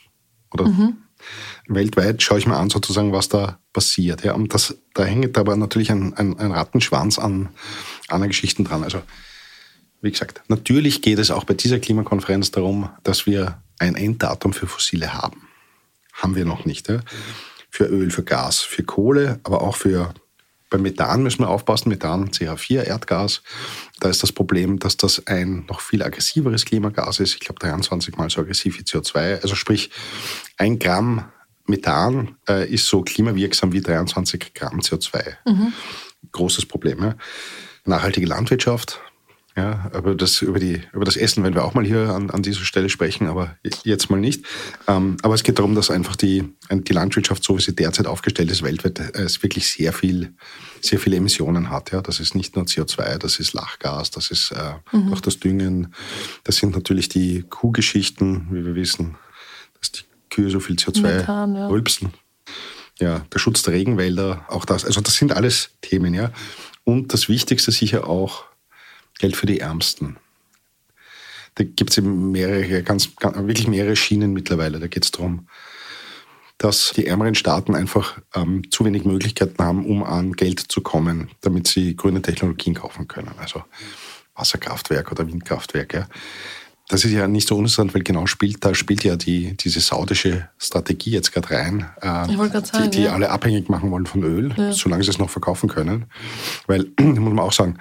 Oder 0.52 0.66
mhm. 0.68 0.96
weltweit 1.66 2.22
schaue 2.22 2.38
ich 2.38 2.46
mir 2.46 2.56
an, 2.56 2.70
sozusagen, 2.70 3.12
was 3.12 3.28
da 3.28 3.58
passiert. 3.72 4.24
Ja, 4.24 4.34
und 4.34 4.54
das, 4.54 4.76
da 4.94 5.04
hängt 5.04 5.36
aber 5.36 5.56
natürlich 5.56 5.90
ein, 5.90 6.14
ein, 6.14 6.38
ein 6.38 6.52
Rattenschwanz 6.52 7.18
an 7.18 7.48
anderen 8.08 8.30
Geschichten 8.30 8.64
dran. 8.64 8.84
Also 8.84 9.02
wie 10.04 10.10
gesagt, 10.10 10.42
natürlich 10.48 11.00
geht 11.00 11.18
es 11.18 11.30
auch 11.30 11.44
bei 11.44 11.54
dieser 11.54 11.78
Klimakonferenz 11.78 12.50
darum, 12.50 12.90
dass 13.02 13.26
wir 13.26 13.62
ein 13.78 13.96
Enddatum 13.96 14.52
für 14.52 14.66
Fossile 14.66 15.14
haben. 15.14 15.48
Haben 16.12 16.36
wir 16.36 16.44
noch 16.44 16.66
nicht. 16.66 16.88
Ja? 16.88 17.00
Für 17.70 17.86
Öl, 17.86 18.10
für 18.10 18.22
Gas, 18.22 18.60
für 18.60 18.84
Kohle, 18.84 19.40
aber 19.44 19.62
auch 19.62 19.76
für 19.76 20.12
beim 20.68 20.82
Methan 20.82 21.22
müssen 21.22 21.40
wir 21.40 21.48
aufpassen, 21.48 21.88
Methan, 21.88 22.30
CH4, 22.30 22.82
Erdgas. 22.82 23.42
Da 24.00 24.08
ist 24.08 24.22
das 24.22 24.32
Problem, 24.32 24.78
dass 24.78 24.96
das 24.96 25.26
ein 25.26 25.64
noch 25.68 25.80
viel 25.80 26.02
aggressiveres 26.02 26.64
Klimagas 26.64 27.20
ist. 27.20 27.34
Ich 27.34 27.40
glaube 27.40 27.60
23 27.60 28.16
mal 28.16 28.28
so 28.28 28.40
aggressiv 28.40 28.78
wie 28.78 28.82
CO2. 28.82 29.40
Also 29.40 29.54
sprich, 29.54 29.90
ein 30.58 30.78
Gramm 30.78 31.24
Methan 31.66 32.36
äh, 32.48 32.68
ist 32.68 32.86
so 32.86 33.02
klimawirksam 33.02 33.72
wie 33.72 33.80
23 33.80 34.52
Gramm 34.52 34.80
CO2. 34.80 35.36
Mhm. 35.46 35.72
Großes 36.32 36.66
Problem. 36.66 37.02
Ja? 37.02 37.14
Nachhaltige 37.84 38.26
Landwirtschaft, 38.26 39.00
ja, 39.56 39.88
aber 39.92 40.16
das, 40.16 40.42
über, 40.42 40.58
die, 40.58 40.82
über 40.92 41.04
das 41.04 41.16
Essen 41.16 41.44
werden 41.44 41.54
wir 41.54 41.64
auch 41.64 41.74
mal 41.74 41.84
hier 41.84 42.10
an, 42.10 42.28
an 42.30 42.42
dieser 42.42 42.64
Stelle 42.64 42.88
sprechen, 42.88 43.28
aber 43.28 43.56
jetzt 43.84 44.10
mal 44.10 44.18
nicht. 44.18 44.44
Ähm, 44.88 45.16
aber 45.22 45.34
es 45.34 45.44
geht 45.44 45.60
darum, 45.60 45.76
dass 45.76 45.92
einfach 45.92 46.16
die, 46.16 46.52
die 46.72 46.92
Landwirtschaft, 46.92 47.44
so 47.44 47.56
wie 47.56 47.62
sie 47.62 47.74
derzeit 47.74 48.08
aufgestellt 48.08 48.50
ist, 48.50 48.64
weltweit, 48.64 48.98
äh, 48.98 49.22
es 49.22 49.44
wirklich 49.44 49.72
sehr 49.72 49.92
viel, 49.92 50.34
sehr 50.80 50.98
viele 50.98 51.16
Emissionen 51.16 51.70
hat. 51.70 51.92
Ja, 51.92 52.02
das 52.02 52.18
ist 52.18 52.34
nicht 52.34 52.56
nur 52.56 52.64
CO2, 52.64 53.18
das 53.18 53.38
ist 53.38 53.52
Lachgas, 53.52 54.10
das 54.10 54.32
ist 54.32 54.50
äh, 54.50 54.96
mhm. 54.96 55.12
auch 55.12 55.20
das 55.20 55.38
Düngen. 55.38 55.94
Das 56.42 56.56
sind 56.56 56.74
natürlich 56.74 57.08
die 57.08 57.44
Kuhgeschichten, 57.48 58.48
wie 58.50 58.66
wir 58.66 58.74
wissen, 58.74 59.14
dass 59.78 59.92
die 59.92 60.02
Kühe 60.30 60.50
so 60.50 60.58
viel 60.58 60.74
CO2 60.74 61.02
Methan, 61.02 61.54
ja. 61.54 61.68
rülpsen. 61.68 62.12
Ja, 62.98 63.20
der 63.32 63.38
Schutz 63.38 63.62
der 63.62 63.74
Regenwälder, 63.74 64.46
auch 64.48 64.64
das. 64.64 64.84
Also 64.84 65.00
das 65.00 65.14
sind 65.14 65.32
alles 65.32 65.70
Themen, 65.80 66.12
ja. 66.12 66.32
Und 66.82 67.12
das 67.12 67.28
Wichtigste 67.28 67.70
sicher 67.70 68.08
auch 68.08 68.44
Geld 69.18 69.36
für 69.36 69.46
die 69.46 69.60
Ärmsten. 69.60 70.16
Da 71.54 71.64
gibt 71.64 71.90
es 71.90 71.98
eben 71.98 72.32
mehrere, 72.32 72.82
ganz, 72.82 73.14
ganz, 73.16 73.36
wirklich 73.36 73.68
mehrere 73.68 73.96
Schienen 73.96 74.32
mittlerweile. 74.32 74.80
Da 74.80 74.88
geht 74.88 75.04
es 75.04 75.12
darum, 75.12 75.48
dass 76.58 76.92
die 76.94 77.06
ärmeren 77.06 77.34
Staaten 77.34 77.74
einfach 77.74 78.18
ähm, 78.34 78.70
zu 78.70 78.84
wenig 78.84 79.04
Möglichkeiten 79.04 79.62
haben, 79.62 79.86
um 79.86 80.02
an 80.02 80.32
Geld 80.32 80.60
zu 80.60 80.80
kommen, 80.80 81.30
damit 81.40 81.66
sie 81.68 81.96
grüne 81.96 82.22
Technologien 82.22 82.74
kaufen 82.74 83.08
können. 83.08 83.32
Also 83.38 83.64
Wasserkraftwerk 84.34 85.12
oder 85.12 85.26
Windkraftwerk. 85.26 85.94
Ja. 85.94 86.08
Das 86.88 87.04
ist 87.04 87.12
ja 87.12 87.26
nicht 87.26 87.48
so 87.48 87.54
uninteressant, 87.54 87.94
weil 87.94 88.02
genau 88.02 88.26
spielt, 88.26 88.62
da 88.62 88.74
spielt 88.74 89.04
ja 89.04 89.16
die, 89.16 89.56
diese 89.56 89.80
saudische 89.80 90.48
Strategie 90.58 91.12
jetzt 91.12 91.32
gerade 91.32 91.50
rein, 91.50 91.86
äh, 92.02 92.26
sagen, 92.26 92.62
die, 92.82 92.90
die 92.90 93.02
ja. 93.04 93.12
alle 93.12 93.30
abhängig 93.30 93.70
machen 93.70 93.90
wollen 93.90 94.04
von 94.04 94.22
Öl, 94.22 94.54
ja. 94.56 94.70
solange 94.72 95.02
sie 95.02 95.10
es 95.10 95.18
noch 95.18 95.30
verkaufen 95.30 95.68
können. 95.68 96.04
Weil, 96.66 96.86
muss 97.00 97.18
man 97.18 97.38
auch 97.38 97.52
sagen, 97.52 97.78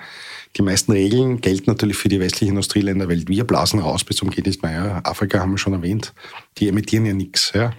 die 0.56 0.62
meisten 0.62 0.92
Regeln 0.92 1.42
gelten 1.42 1.70
natürlich 1.70 1.98
für 1.98 2.10
die 2.10 2.20
westlichen 2.20 2.52
Industrieländer, 2.52 3.10
weil 3.10 3.28
wir 3.28 3.44
blasen 3.44 3.80
raus 3.80 4.04
bis 4.04 4.18
zum 4.18 4.30
geht 4.30 4.46
nicht 4.46 4.64
mehr. 4.64 4.72
Ja. 4.72 5.02
Afrika 5.04 5.40
haben 5.40 5.52
wir 5.52 5.58
schon 5.58 5.74
erwähnt, 5.74 6.14
die 6.58 6.70
emittieren 6.70 7.06
ja 7.06 7.14
nichts. 7.14 7.52
Ja. 7.54 7.74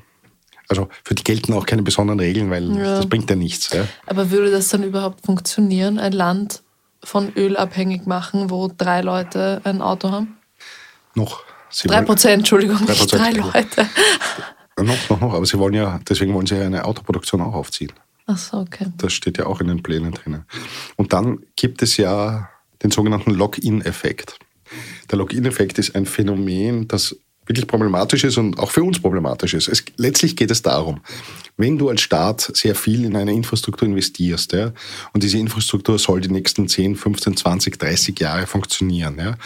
Also 0.69 0.89
für 1.05 1.15
die 1.15 1.25
gelten 1.25 1.53
auch 1.53 1.67
keine 1.67 1.83
besonderen 1.83 2.21
Regeln, 2.21 2.51
weil 2.51 2.69
ja. 2.77 2.97
das 2.97 3.07
bringt 3.07 3.31
ja 3.31 3.37
nichts. 3.37 3.73
Ja. 3.73 3.87
Aber 4.07 4.31
würde 4.31 4.51
das 4.51 4.69
dann 4.69 4.83
überhaupt 4.83 5.25
funktionieren, 5.25 5.99
ein 5.99 6.13
Land 6.13 6.63
von 7.03 7.33
Öl 7.37 7.57
abhängig 7.57 8.07
machen, 8.07 8.51
wo 8.51 8.71
drei 8.77 9.03
Leute 9.03 9.61
ein 9.65 9.83
Auto 9.83 10.11
haben? 10.11 10.37
Noch. 11.15 11.43
Sie 11.71 11.89
drei 11.89 12.03
Prozent, 12.03 12.41
Entschuldigung, 12.41 12.77
3%, 12.77 12.89
nicht 12.89 13.13
drei 13.13 13.31
Leute. 13.33 13.89
Noch, 14.77 15.11
noch, 15.11 15.21
noch. 15.21 15.35
Aber 15.35 15.47
sie 15.47 15.59
wollen 15.59 15.75
ja, 15.75 16.01
deswegen 16.09 16.35
wollen 16.35 16.47
sie 16.47 16.57
ja 16.57 16.67
eine 16.67 16.85
Autoproduktion 16.85 17.41
auch 17.41 17.55
aufziehen. 17.55 17.93
Ach 18.27 18.39
so, 18.39 18.59
okay. 18.59 18.87
Das 18.97 19.13
steht 19.13 19.39
ja 19.39 19.47
auch 19.47 19.61
in 19.61 19.69
den 19.69 19.83
Plänen 19.83 20.13
drinnen. 20.13 20.47
Und 20.97 21.13
dann 21.13 21.41
gibt 21.57 21.83
es 21.83 21.97
ja 21.97 22.49
den 22.83 22.91
sogenannten 22.91 23.33
Login-Effekt. 23.33 24.39
Der 25.11 25.19
Login-Effekt 25.19 25.79
ist 25.79 25.95
ein 25.95 26.07
Phänomen, 26.07 26.89
das 26.89 27.17
wirklich 27.47 27.67
problematisch 27.67 28.25
ist 28.25 28.39
und 28.39 28.59
auch 28.59 28.71
für 28.71 28.83
uns 28.83 29.01
problematisch 29.01 29.55
ist. 29.55 29.69
Es, 29.69 29.85
letztlich 29.97 30.37
geht 30.37 30.51
es 30.51 30.63
darum, 30.63 31.01
wenn 31.57 31.79
du 31.79 31.89
als 31.89 32.01
Staat 32.01 32.51
sehr 32.55 32.75
viel 32.75 33.05
in 33.05 33.17
eine 33.17 33.33
Infrastruktur 33.33 33.87
investierst, 33.87 34.53
ja, 34.53 34.73
und 35.13 35.23
diese 35.23 35.39
Infrastruktur 35.39 35.99
soll 35.99 36.21
die 36.21 36.29
nächsten 36.29 36.67
10, 36.67 36.97
15, 36.97 37.37
20, 37.37 37.79
30 37.79 38.19
Jahre 38.19 38.47
funktionieren, 38.47 39.17
ja, 39.19 39.37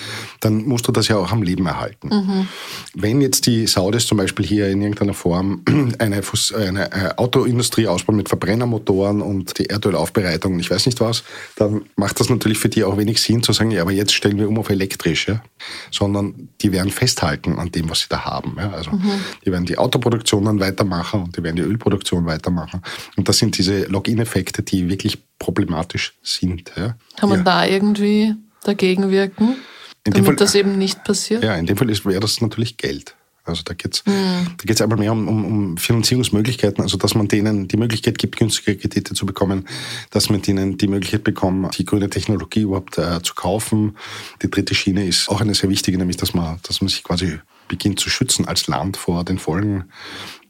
dann 0.40 0.64
musst 0.64 0.88
du 0.88 0.92
das 0.92 1.08
ja 1.08 1.16
auch 1.16 1.32
am 1.32 1.42
Leben 1.42 1.66
erhalten. 1.66 2.08
Mhm. 2.08 2.48
Wenn 2.94 3.20
jetzt 3.20 3.46
die 3.46 3.66
Saudis 3.66 4.06
zum 4.06 4.16
Beispiel 4.16 4.46
hier 4.46 4.68
in 4.68 4.80
irgendeiner 4.80 5.12
Form 5.12 5.62
eine, 5.98 6.22
eine 6.56 6.92
äh, 6.92 7.14
Autoindustrie 7.16 7.86
ausbauen 7.86 8.16
mit 8.16 8.30
Verbrennermotoren 8.30 9.20
und 9.20 9.58
die 9.58 9.66
Erdölaufbereitung, 9.66 10.58
ich 10.58 10.70
weiß 10.70 10.86
nicht 10.86 11.00
was, 11.00 11.24
dann 11.56 11.82
macht 11.96 12.20
das 12.20 12.30
natürlich 12.30 12.58
für 12.58 12.70
die 12.70 12.84
auch 12.84 12.96
wenig 12.96 13.20
Sinn 13.20 13.42
zu 13.42 13.52
sagen, 13.52 13.70
ja, 13.70 13.82
aber 13.82 13.92
jetzt 13.92 14.14
stellen 14.14 14.38
wir 14.38 14.48
um 14.48 14.58
auf 14.58 14.70
elektrisch, 14.70 15.28
ja, 15.28 15.42
sondern 15.90 16.48
die 16.62 16.72
werden 16.72 16.90
festhalten 16.90 17.58
an 17.58 17.70
dem, 17.70 17.90
was 17.90 18.00
sie 18.00 18.06
da 18.08 18.24
haben. 18.24 18.56
Ja. 18.56 18.70
Also 18.70 18.92
mhm. 18.92 19.20
die 19.44 19.52
werden 19.52 19.66
die 19.66 19.76
Autoproduktion 19.76 20.46
dann 20.46 20.58
weitermachen 20.58 21.24
und 21.24 21.36
die 21.36 21.42
werden 21.42 21.56
die 21.56 21.62
Ölproduktion 21.62 21.97
weitermachen. 22.24 22.82
Und 23.16 23.28
das 23.28 23.38
sind 23.38 23.58
diese 23.58 23.84
Login-Effekte, 23.84 24.62
die 24.62 24.88
wirklich 24.88 25.18
problematisch 25.38 26.14
sind. 26.22 26.72
Ja. 26.76 26.96
Kann 27.16 27.28
man 27.28 27.40
ja. 27.40 27.44
da 27.44 27.66
irgendwie 27.66 28.34
dagegen 28.64 29.10
wirken, 29.10 29.56
in 30.04 30.12
damit 30.12 30.26
Fall, 30.26 30.36
das 30.36 30.54
eben 30.54 30.78
nicht 30.78 31.04
passiert? 31.04 31.42
Ja, 31.42 31.56
in 31.56 31.66
dem 31.66 31.76
Fall 31.76 31.88
wäre 31.88 32.20
das 32.20 32.40
natürlich 32.40 32.76
Geld. 32.76 33.14
Also 33.48 33.62
da 33.64 33.74
geht 33.74 33.94
es 33.94 34.06
mhm. 34.06 34.46
da 34.58 34.64
geht's 34.64 34.80
einmal 34.80 34.98
mehr 34.98 35.12
um, 35.12 35.26
um, 35.26 35.44
um 35.44 35.76
Finanzierungsmöglichkeiten, 35.76 36.82
also 36.82 36.98
dass 36.98 37.14
man 37.14 37.28
denen 37.28 37.66
die 37.66 37.76
Möglichkeit 37.76 38.18
gibt, 38.18 38.36
günstige 38.36 38.76
Kredite 38.76 39.14
zu 39.14 39.26
bekommen, 39.26 39.66
dass 40.10 40.28
man 40.28 40.42
denen 40.42 40.76
die 40.76 40.88
Möglichkeit 40.88 41.24
bekommt, 41.24 41.78
die 41.78 41.84
grüne 41.84 42.10
Technologie 42.10 42.60
überhaupt 42.60 42.98
äh, 42.98 43.22
zu 43.22 43.34
kaufen. 43.34 43.96
Die 44.42 44.50
dritte 44.50 44.74
Schiene 44.74 45.06
ist 45.06 45.28
auch 45.28 45.40
eine 45.40 45.54
sehr 45.54 45.70
wichtige, 45.70 45.98
nämlich 45.98 46.18
dass 46.18 46.34
man, 46.34 46.58
dass 46.62 46.80
man 46.80 46.88
sich 46.88 47.02
quasi 47.02 47.38
beginnt 47.68 48.00
zu 48.00 48.10
schützen 48.10 48.46
als 48.46 48.66
Land 48.66 48.96
vor 48.96 49.24
den 49.24 49.38
Folgen 49.38 49.84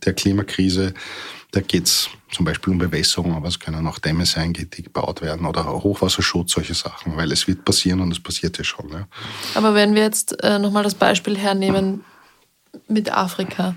der 0.05 0.15
Klimakrise. 0.15 0.95
Da 1.51 1.61
geht 1.61 1.87
es 1.87 2.11
zum 2.31 2.45
Beispiel 2.45 2.73
um 2.73 2.79
Bewässerung, 2.79 3.35
aber 3.35 3.49
es 3.49 3.59
können 3.59 3.87
auch 3.87 3.99
Dämme 3.99 4.27
sein, 4.27 4.53
die 4.53 4.69
gebaut 4.83 5.23
werden 5.23 5.47
oder 5.47 5.65
Hochwasserschutz, 5.65 6.53
solche 6.53 6.75
Sachen, 6.75 7.17
weil 7.17 7.33
es 7.33 7.49
wird 7.49 7.65
passieren 7.65 8.01
und 8.01 8.13
es 8.13 8.21
passiert 8.21 8.59
ja 8.59 8.65
schon. 8.65 8.91
Ja. 8.91 9.09
Aber 9.55 9.75
wenn 9.75 9.95
wir 9.95 10.03
jetzt 10.03 10.43
äh, 10.45 10.59
nochmal 10.59 10.83
das 10.83 10.95
Beispiel 10.95 11.39
hernehmen 11.39 12.05
mit 12.87 13.11
Afrika, 13.11 13.75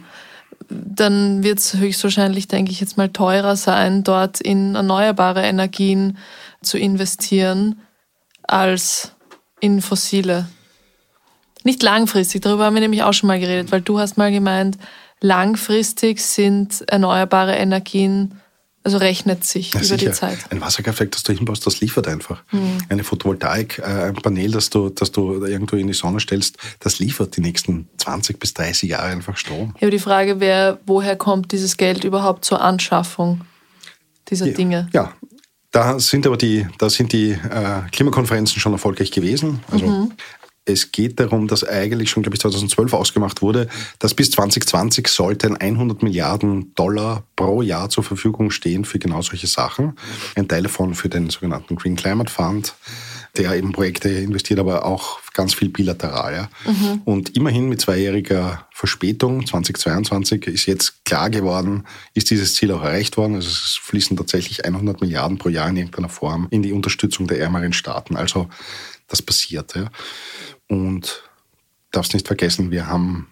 dann 0.69 1.43
wird 1.43 1.59
es 1.59 1.75
höchstwahrscheinlich, 1.75 2.47
denke 2.47 2.71
ich 2.71 2.79
jetzt 2.79 2.97
mal, 2.97 3.09
teurer 3.09 3.55
sein, 3.55 4.03
dort 4.03 4.41
in 4.41 4.75
erneuerbare 4.75 5.43
Energien 5.43 6.17
zu 6.61 6.77
investieren, 6.77 7.81
als 8.43 9.13
in 9.59 9.81
fossile. 9.81 10.47
Nicht 11.63 11.83
langfristig, 11.83 12.41
darüber 12.41 12.65
haben 12.65 12.73
wir 12.73 12.81
nämlich 12.81 13.03
auch 13.03 13.13
schon 13.13 13.27
mal 13.27 13.39
geredet, 13.39 13.71
weil 13.71 13.81
du 13.81 13.99
hast 13.99 14.17
mal 14.17 14.31
gemeint, 14.31 14.77
langfristig 15.21 16.19
sind 16.19 16.83
erneuerbare 16.87 17.55
Energien, 17.55 18.41
also 18.83 18.97
rechnet 18.97 19.43
sich 19.45 19.73
ja, 19.73 19.79
über 19.79 19.85
sicher. 19.85 20.09
die 20.09 20.11
Zeit. 20.11 20.39
Ein 20.49 20.59
Wasserkraftwerk, 20.59 21.11
das 21.11 21.21
du 21.21 21.33
hinbaust, 21.33 21.65
das 21.67 21.81
liefert 21.81 22.07
einfach. 22.07 22.43
Mhm. 22.51 22.79
Eine 22.89 23.03
Photovoltaik, 23.03 23.77
äh, 23.77 23.83
ein 23.83 24.15
Panel, 24.15 24.51
das 24.51 24.71
du, 24.71 24.89
das 24.89 25.11
du 25.11 25.45
irgendwo 25.45 25.75
in 25.75 25.87
die 25.87 25.93
Sonne 25.93 26.19
stellst, 26.19 26.57
das 26.79 26.97
liefert 26.97 27.37
die 27.37 27.41
nächsten 27.41 27.87
20 27.97 28.39
bis 28.39 28.55
30 28.55 28.89
Jahre 28.89 29.05
einfach 29.05 29.37
Strom. 29.37 29.75
Ja, 29.79 29.83
aber 29.83 29.91
die 29.91 29.99
Frage 29.99 30.39
wäre, 30.39 30.79
woher 30.87 31.15
kommt 31.15 31.51
dieses 31.51 31.77
Geld 31.77 32.03
überhaupt 32.03 32.43
zur 32.43 32.61
Anschaffung 32.61 33.41
dieser 34.29 34.47
ja, 34.47 34.53
Dinge? 34.53 34.89
Ja, 34.93 35.13
da 35.69 35.99
sind 35.99 36.25
aber 36.25 36.37
die, 36.37 36.67
da 36.79 36.89
sind 36.89 37.13
die 37.13 37.31
äh, 37.31 37.81
Klimakonferenzen 37.91 38.59
schon 38.59 38.73
erfolgreich 38.73 39.11
gewesen. 39.11 39.61
Also 39.71 39.85
mhm. 39.85 40.11
Es 40.65 40.91
geht 40.91 41.19
darum, 41.19 41.47
dass 41.47 41.63
eigentlich 41.63 42.11
schon, 42.11 42.21
glaube 42.21 42.35
ich, 42.35 42.41
2012 42.41 42.93
ausgemacht 42.93 43.41
wurde, 43.41 43.67
dass 43.97 44.13
bis 44.13 44.29
2020 44.31 45.07
sollten 45.07 45.57
100 45.57 46.03
Milliarden 46.03 46.73
Dollar 46.75 47.23
pro 47.35 47.63
Jahr 47.63 47.89
zur 47.89 48.03
Verfügung 48.03 48.51
stehen 48.51 48.85
für 48.85 48.99
genau 48.99 49.23
solche 49.23 49.47
Sachen. 49.47 49.93
Ein 50.35 50.47
Teil 50.47 50.63
davon 50.63 50.93
für 50.93 51.09
den 51.09 51.31
sogenannten 51.31 51.75
Green 51.75 51.95
Climate 51.95 52.31
Fund, 52.31 52.75
der 53.37 53.55
eben 53.55 53.71
Projekte 53.71 54.09
investiert, 54.09 54.59
aber 54.59 54.85
auch 54.85 55.19
ganz 55.33 55.53
viel 55.53 55.69
bilateral. 55.69 56.33
Ja. 56.33 56.49
Mhm. 56.71 57.01
Und 57.05 57.35
immerhin 57.35 57.69
mit 57.69 57.81
zweijähriger 57.81 58.67
Verspätung, 58.71 59.45
2022, 59.45 60.47
ist 60.47 60.65
jetzt 60.65 61.05
klar 61.05 61.29
geworden, 61.29 61.85
ist 62.13 62.29
dieses 62.29 62.55
Ziel 62.55 62.71
auch 62.71 62.83
erreicht 62.83 63.17
worden. 63.17 63.35
Also 63.35 63.49
es 63.49 63.79
fließen 63.81 64.17
tatsächlich 64.17 64.65
100 64.65 65.01
Milliarden 65.01 65.37
pro 65.37 65.49
Jahr 65.49 65.69
in 65.69 65.77
irgendeiner 65.77 66.09
Form 66.09 66.47
in 66.51 66.61
die 66.61 66.73
Unterstützung 66.73 67.27
der 67.27 67.39
ärmeren 67.39 67.73
Staaten. 67.73 68.15
Also 68.15 68.49
das 69.11 69.21
passiert. 69.21 69.75
Ja. 69.75 69.89
Und 70.67 71.23
darfst 71.91 72.13
nicht 72.13 72.27
vergessen, 72.27 72.71
wir 72.71 72.87
haben 72.87 73.27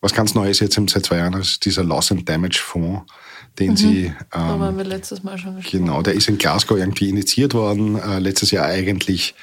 was 0.00 0.14
ganz 0.14 0.34
Neues 0.34 0.60
jetzt 0.60 0.74
seit 0.74 1.06
zwei 1.06 1.18
Jahren, 1.18 1.34
ist 1.34 1.64
dieser 1.64 1.82
Loss 1.82 2.12
and 2.12 2.28
Damage 2.28 2.60
Fonds, 2.62 3.10
den 3.58 3.72
mhm. 3.72 3.76
sie. 3.76 4.04
Ähm, 4.06 4.14
da 4.30 4.60
waren 4.60 4.76
wir 4.76 4.84
letztes 4.84 5.22
Mal 5.22 5.38
schon 5.38 5.56
gesprochen. 5.56 5.78
Genau, 5.80 6.02
der 6.02 6.14
ist 6.14 6.28
in 6.28 6.38
Glasgow 6.38 6.78
irgendwie 6.78 7.08
initiiert 7.08 7.54
worden, 7.54 7.98
äh, 7.98 8.18
letztes 8.18 8.50
Jahr 8.50 8.66
eigentlich 8.66 9.34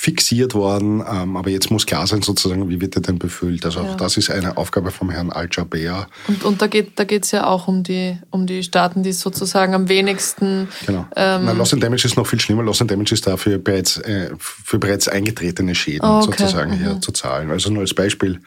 fixiert 0.00 0.54
worden, 0.54 1.02
ähm, 1.10 1.36
aber 1.36 1.50
jetzt 1.50 1.72
muss 1.72 1.84
klar 1.84 2.06
sein, 2.06 2.22
sozusagen, 2.22 2.70
wie 2.70 2.80
wird 2.80 2.94
er 2.94 3.02
denn 3.02 3.18
befüllt. 3.18 3.64
Also 3.64 3.80
ja. 3.82 3.90
auch 3.90 3.96
das 3.96 4.16
ist 4.16 4.30
eine 4.30 4.56
Aufgabe 4.56 4.92
vom 4.92 5.10
Herrn 5.10 5.30
Al-Jaber. 5.30 6.06
Und, 6.28 6.44
und 6.44 6.62
da 6.62 6.68
geht 6.68 6.96
da 7.00 7.02
geht's 7.02 7.32
ja 7.32 7.48
auch 7.48 7.66
um 7.66 7.82
die, 7.82 8.16
um 8.30 8.46
die 8.46 8.62
Staaten, 8.62 9.02
die 9.02 9.12
sozusagen 9.12 9.74
am 9.74 9.88
wenigsten. 9.88 10.68
Genau. 10.86 11.04
Ähm, 11.16 11.42
Na, 11.46 11.50
Loss 11.50 11.72
and 11.74 11.82
Damage 11.82 12.04
ist 12.06 12.16
noch 12.16 12.28
viel 12.28 12.38
schlimmer. 12.38 12.62
Loss 12.62 12.80
and 12.80 12.92
Damage 12.92 13.12
ist 13.12 13.26
dafür 13.26 13.58
bereits, 13.58 13.96
äh, 13.96 14.30
für 14.38 14.78
bereits 14.78 15.08
eingetretene 15.08 15.74
Schäden 15.74 16.08
oh, 16.08 16.18
okay. 16.18 16.36
sozusagen 16.38 16.70
mhm. 16.70 16.78
hier 16.78 17.00
zu 17.00 17.10
zahlen. 17.10 17.50
Also 17.50 17.68
nur 17.68 17.80
als 17.80 17.92
Beispiel, 17.92 18.40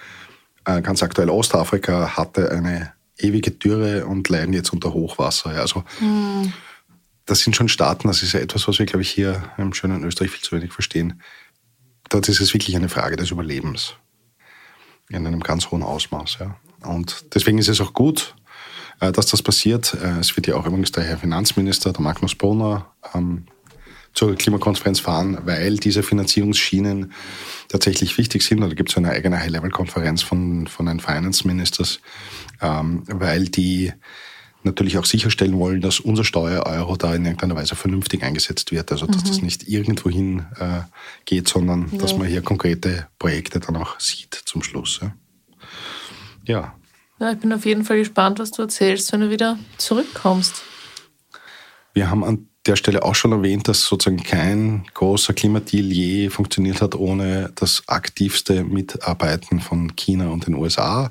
äh, 0.64 0.82
ganz 0.82 1.04
aktuell 1.04 1.30
Ostafrika 1.30 2.16
hatte 2.16 2.50
eine 2.50 2.94
ewige 3.18 3.52
Dürre 3.52 4.06
und 4.06 4.30
leiden 4.30 4.54
jetzt 4.54 4.72
unter 4.72 4.94
Hochwasser. 4.94 5.50
Also 5.50 5.84
mhm 6.00 6.54
das 7.26 7.40
sind 7.40 7.56
schon 7.56 7.70
Staaten, 7.70 8.08
das 8.08 8.24
ist 8.24 8.34
ja 8.34 8.40
etwas, 8.40 8.68
was 8.68 8.80
wir, 8.80 8.86
glaube 8.86 9.04
ich, 9.04 9.10
hier 9.10 9.44
im 9.58 9.74
schönen 9.74 10.04
Österreich 10.04 10.32
viel 10.32 10.42
zu 10.42 10.56
wenig 10.56 10.74
verstehen. 10.74 11.22
Dort 12.12 12.28
ist 12.28 12.41
es 12.41 12.54
wirklich 12.54 12.76
eine 12.76 12.89
Frage 12.89 13.15
des 13.15 13.32
Überlebens. 13.32 13.95
In 15.10 15.26
einem 15.26 15.39
ganz 15.39 15.71
hohen 15.71 15.82
Ausmaß. 15.82 16.39
Ja. 16.41 16.58
Und 16.84 17.34
deswegen 17.34 17.58
ist 17.58 17.69
es 17.69 17.80
auch 17.80 17.93
gut, 17.93 18.36
äh, 19.00 19.13
dass 19.13 19.28
das 19.28 19.41
passiert. 19.41 19.93
Äh, 19.93 20.19
es 20.19 20.36
wird 20.36 20.45
ja 20.45 20.56
auch 20.56 20.65
übrigens 20.65 20.91
der 20.91 21.06
Herr 21.06 21.17
Finanzminister, 21.17 21.93
der 21.93 22.02
Magnus 22.02 22.36
Brunner, 22.36 22.91
ähm, 23.15 23.45
zur 24.13 24.36
Klimakonferenz 24.36 25.00
fahren, 25.00 25.38
weil 25.45 25.78
diese 25.78 26.04
Finanzierungsschienen 26.04 27.13
tatsächlich 27.69 28.17
wichtig 28.17 28.43
sind. 28.43 28.60
Da 28.60 28.67
gibt 28.67 28.89
es 28.89 28.97
eine 28.97 29.10
eigene 29.10 29.39
High-Level-Konferenz 29.39 30.21
von, 30.21 30.67
von 30.67 30.88
den 30.88 31.00
Finance 31.00 31.47
Ministers, 31.47 32.02
ähm, 32.62 33.04
weil 33.08 33.45
die 33.45 33.93
natürlich 34.63 34.97
auch 34.97 35.06
sicherstellen 35.06 35.58
wollen, 35.58 35.82
dass 35.82 36.00
unser 36.00 36.24
Steuereuro 36.24 36.95
da 36.95 37.15
in 37.15 37.26
irgendeiner 37.26 37.56
Weise 37.56 37.76
vernünftig 37.76 38.24
eingesetzt 38.24 38.71
wird. 38.71 38.91
Also 38.91 39.08
dass 39.08 39.24
mhm. 39.24 39.28
das 39.28 39.41
nicht 39.41 39.67
irgendwohin 39.67 40.45
äh, 40.60 40.82
geht, 41.26 41.47
sondern 41.47 41.89
ja. 41.91 41.97
dass 41.97 42.17
man 42.17 42.28
hier 42.28 42.41
konkrete 42.41 43.08
Projekte 43.19 43.60
dann 43.60 43.78
auch 43.78 44.00
sieht 44.00 44.34
zum 44.45 44.63
Schluss. 44.63 45.00
Ja. 45.02 45.13
ja. 46.45 46.76
Ja, 47.19 47.32
ich 47.32 47.38
bin 47.38 47.54
auf 47.54 47.65
jeden 47.65 47.84
Fall 47.84 47.97
gespannt, 47.97 48.39
was 48.39 48.50
du 48.50 48.63
erzählst, 48.63 49.13
wenn 49.13 49.21
du 49.21 49.30
wieder 49.30 49.60
zurückkommst. 49.78 50.63
Wir 51.93 52.10
haben 52.10 52.24
an 52.24 52.47
der 52.65 52.76
Stelle 52.76 53.04
auch 53.04 53.15
schon 53.15 53.32
erwähnt, 53.32 53.67
dass 53.67 53.86
sozusagen 53.86 54.24
kein 54.24 54.86
großer 54.93 55.34
Klimadeal 55.34 55.91
je 55.91 56.30
funktioniert 56.30 56.82
hat 56.82 56.95
ohne 56.95 57.52
das 57.56 57.84
aktivste 57.88 58.63
Mitarbeiten 58.63 59.60
von 59.60 59.95
China 59.95 60.30
und 60.30 60.47
den 60.47 60.56
USA. 60.56 61.10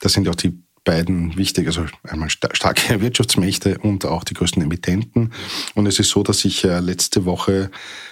Das 0.00 0.12
sind 0.12 0.24
ja 0.24 0.30
auch 0.30 0.36
die 0.36 0.63
beiden 0.84 1.36
wichtig, 1.36 1.66
also 1.66 1.86
einmal 2.02 2.30
starke 2.30 3.00
Wirtschaftsmächte 3.00 3.78
und 3.78 4.04
auch 4.04 4.24
die 4.24 4.34
größten 4.34 4.62
Emittenten. 4.62 5.32
Und 5.74 5.86
es 5.86 5.98
ist 5.98 6.10
so, 6.10 6.22
dass 6.22 6.40
sich 6.40 6.64
äh, 6.64 6.80
letzte 6.80 7.24
Woche 7.24 7.70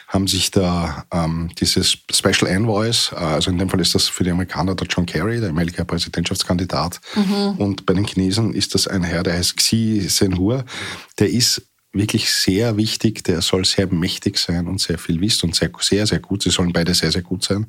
haben 0.08 0.26
sich 0.26 0.50
da 0.50 1.06
ähm, 1.10 1.50
dieses 1.58 1.96
Special 2.10 2.50
Envoys, 2.50 3.12
äh, 3.12 3.16
also 3.16 3.50
in 3.50 3.58
dem 3.58 3.70
Fall 3.70 3.80
ist 3.80 3.94
das 3.94 4.08
für 4.08 4.24
die 4.24 4.30
Amerikaner 4.30 4.74
der 4.74 4.86
John 4.86 5.06
Kerry, 5.06 5.40
der 5.40 5.50
amerikanische 5.50 5.86
Präsidentschaftskandidat, 5.86 7.00
mhm. 7.14 7.56
und 7.58 7.86
bei 7.86 7.94
den 7.94 8.04
Chinesen 8.04 8.52
ist 8.52 8.74
das 8.74 8.86
ein 8.86 9.02
Herr, 9.02 9.22
der 9.22 9.34
heißt 9.34 9.56
Xi 9.56 10.06
Zhenhua, 10.08 10.64
der 11.18 11.30
ist 11.30 11.62
wirklich 11.92 12.30
sehr 12.30 12.76
wichtig. 12.76 13.24
Der 13.24 13.42
soll 13.42 13.64
sehr 13.64 13.86
mächtig 13.92 14.38
sein 14.38 14.66
und 14.66 14.80
sehr 14.80 14.98
viel 14.98 15.20
wissen 15.20 15.46
und 15.46 15.54
sehr, 15.54 15.70
sehr, 15.80 16.06
sehr 16.06 16.18
gut. 16.18 16.42
Sie 16.42 16.50
sollen 16.50 16.72
beide 16.72 16.94
sehr, 16.94 17.12
sehr 17.12 17.22
gut 17.22 17.44
sein. 17.44 17.66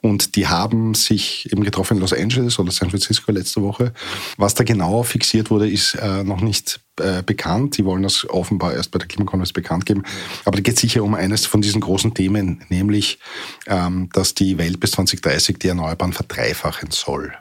Und 0.00 0.36
die 0.36 0.48
haben 0.48 0.94
sich 0.94 1.50
eben 1.52 1.62
getroffen 1.62 1.94
in 1.94 2.00
Los 2.00 2.12
Angeles 2.12 2.58
oder 2.58 2.72
San 2.72 2.90
Francisco 2.90 3.30
letzte 3.32 3.62
Woche. 3.62 3.92
Was 4.36 4.54
da 4.54 4.64
genau 4.64 5.02
fixiert 5.02 5.50
wurde, 5.50 5.68
ist 5.68 5.94
äh, 5.94 6.24
noch 6.24 6.40
nicht 6.40 6.80
äh, 6.98 7.22
bekannt. 7.22 7.78
Die 7.78 7.84
wollen 7.84 8.02
das 8.02 8.28
offenbar 8.28 8.74
erst 8.74 8.90
bei 8.90 8.98
der 8.98 9.08
Klimakonferenz 9.08 9.52
bekannt 9.52 9.86
geben. 9.86 10.02
Aber 10.44 10.56
da 10.56 10.62
geht 10.62 10.74
es 10.74 10.80
sicher 10.80 11.04
um 11.04 11.14
eines 11.14 11.46
von 11.46 11.60
diesen 11.60 11.80
großen 11.80 12.14
Themen, 12.14 12.64
nämlich, 12.68 13.18
ähm, 13.66 14.08
dass 14.12 14.34
die 14.34 14.58
Welt 14.58 14.80
bis 14.80 14.92
2030 14.92 15.58
die 15.58 15.68
Erneuerbaren 15.68 16.12
verdreifachen 16.12 16.90
soll 16.90 17.32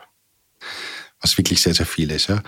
was 1.22 1.38
wirklich 1.38 1.62
sehr, 1.62 1.74
sehr 1.74 1.86
viel 1.86 2.12
ist. 2.12 2.28
Ja. 2.28 2.42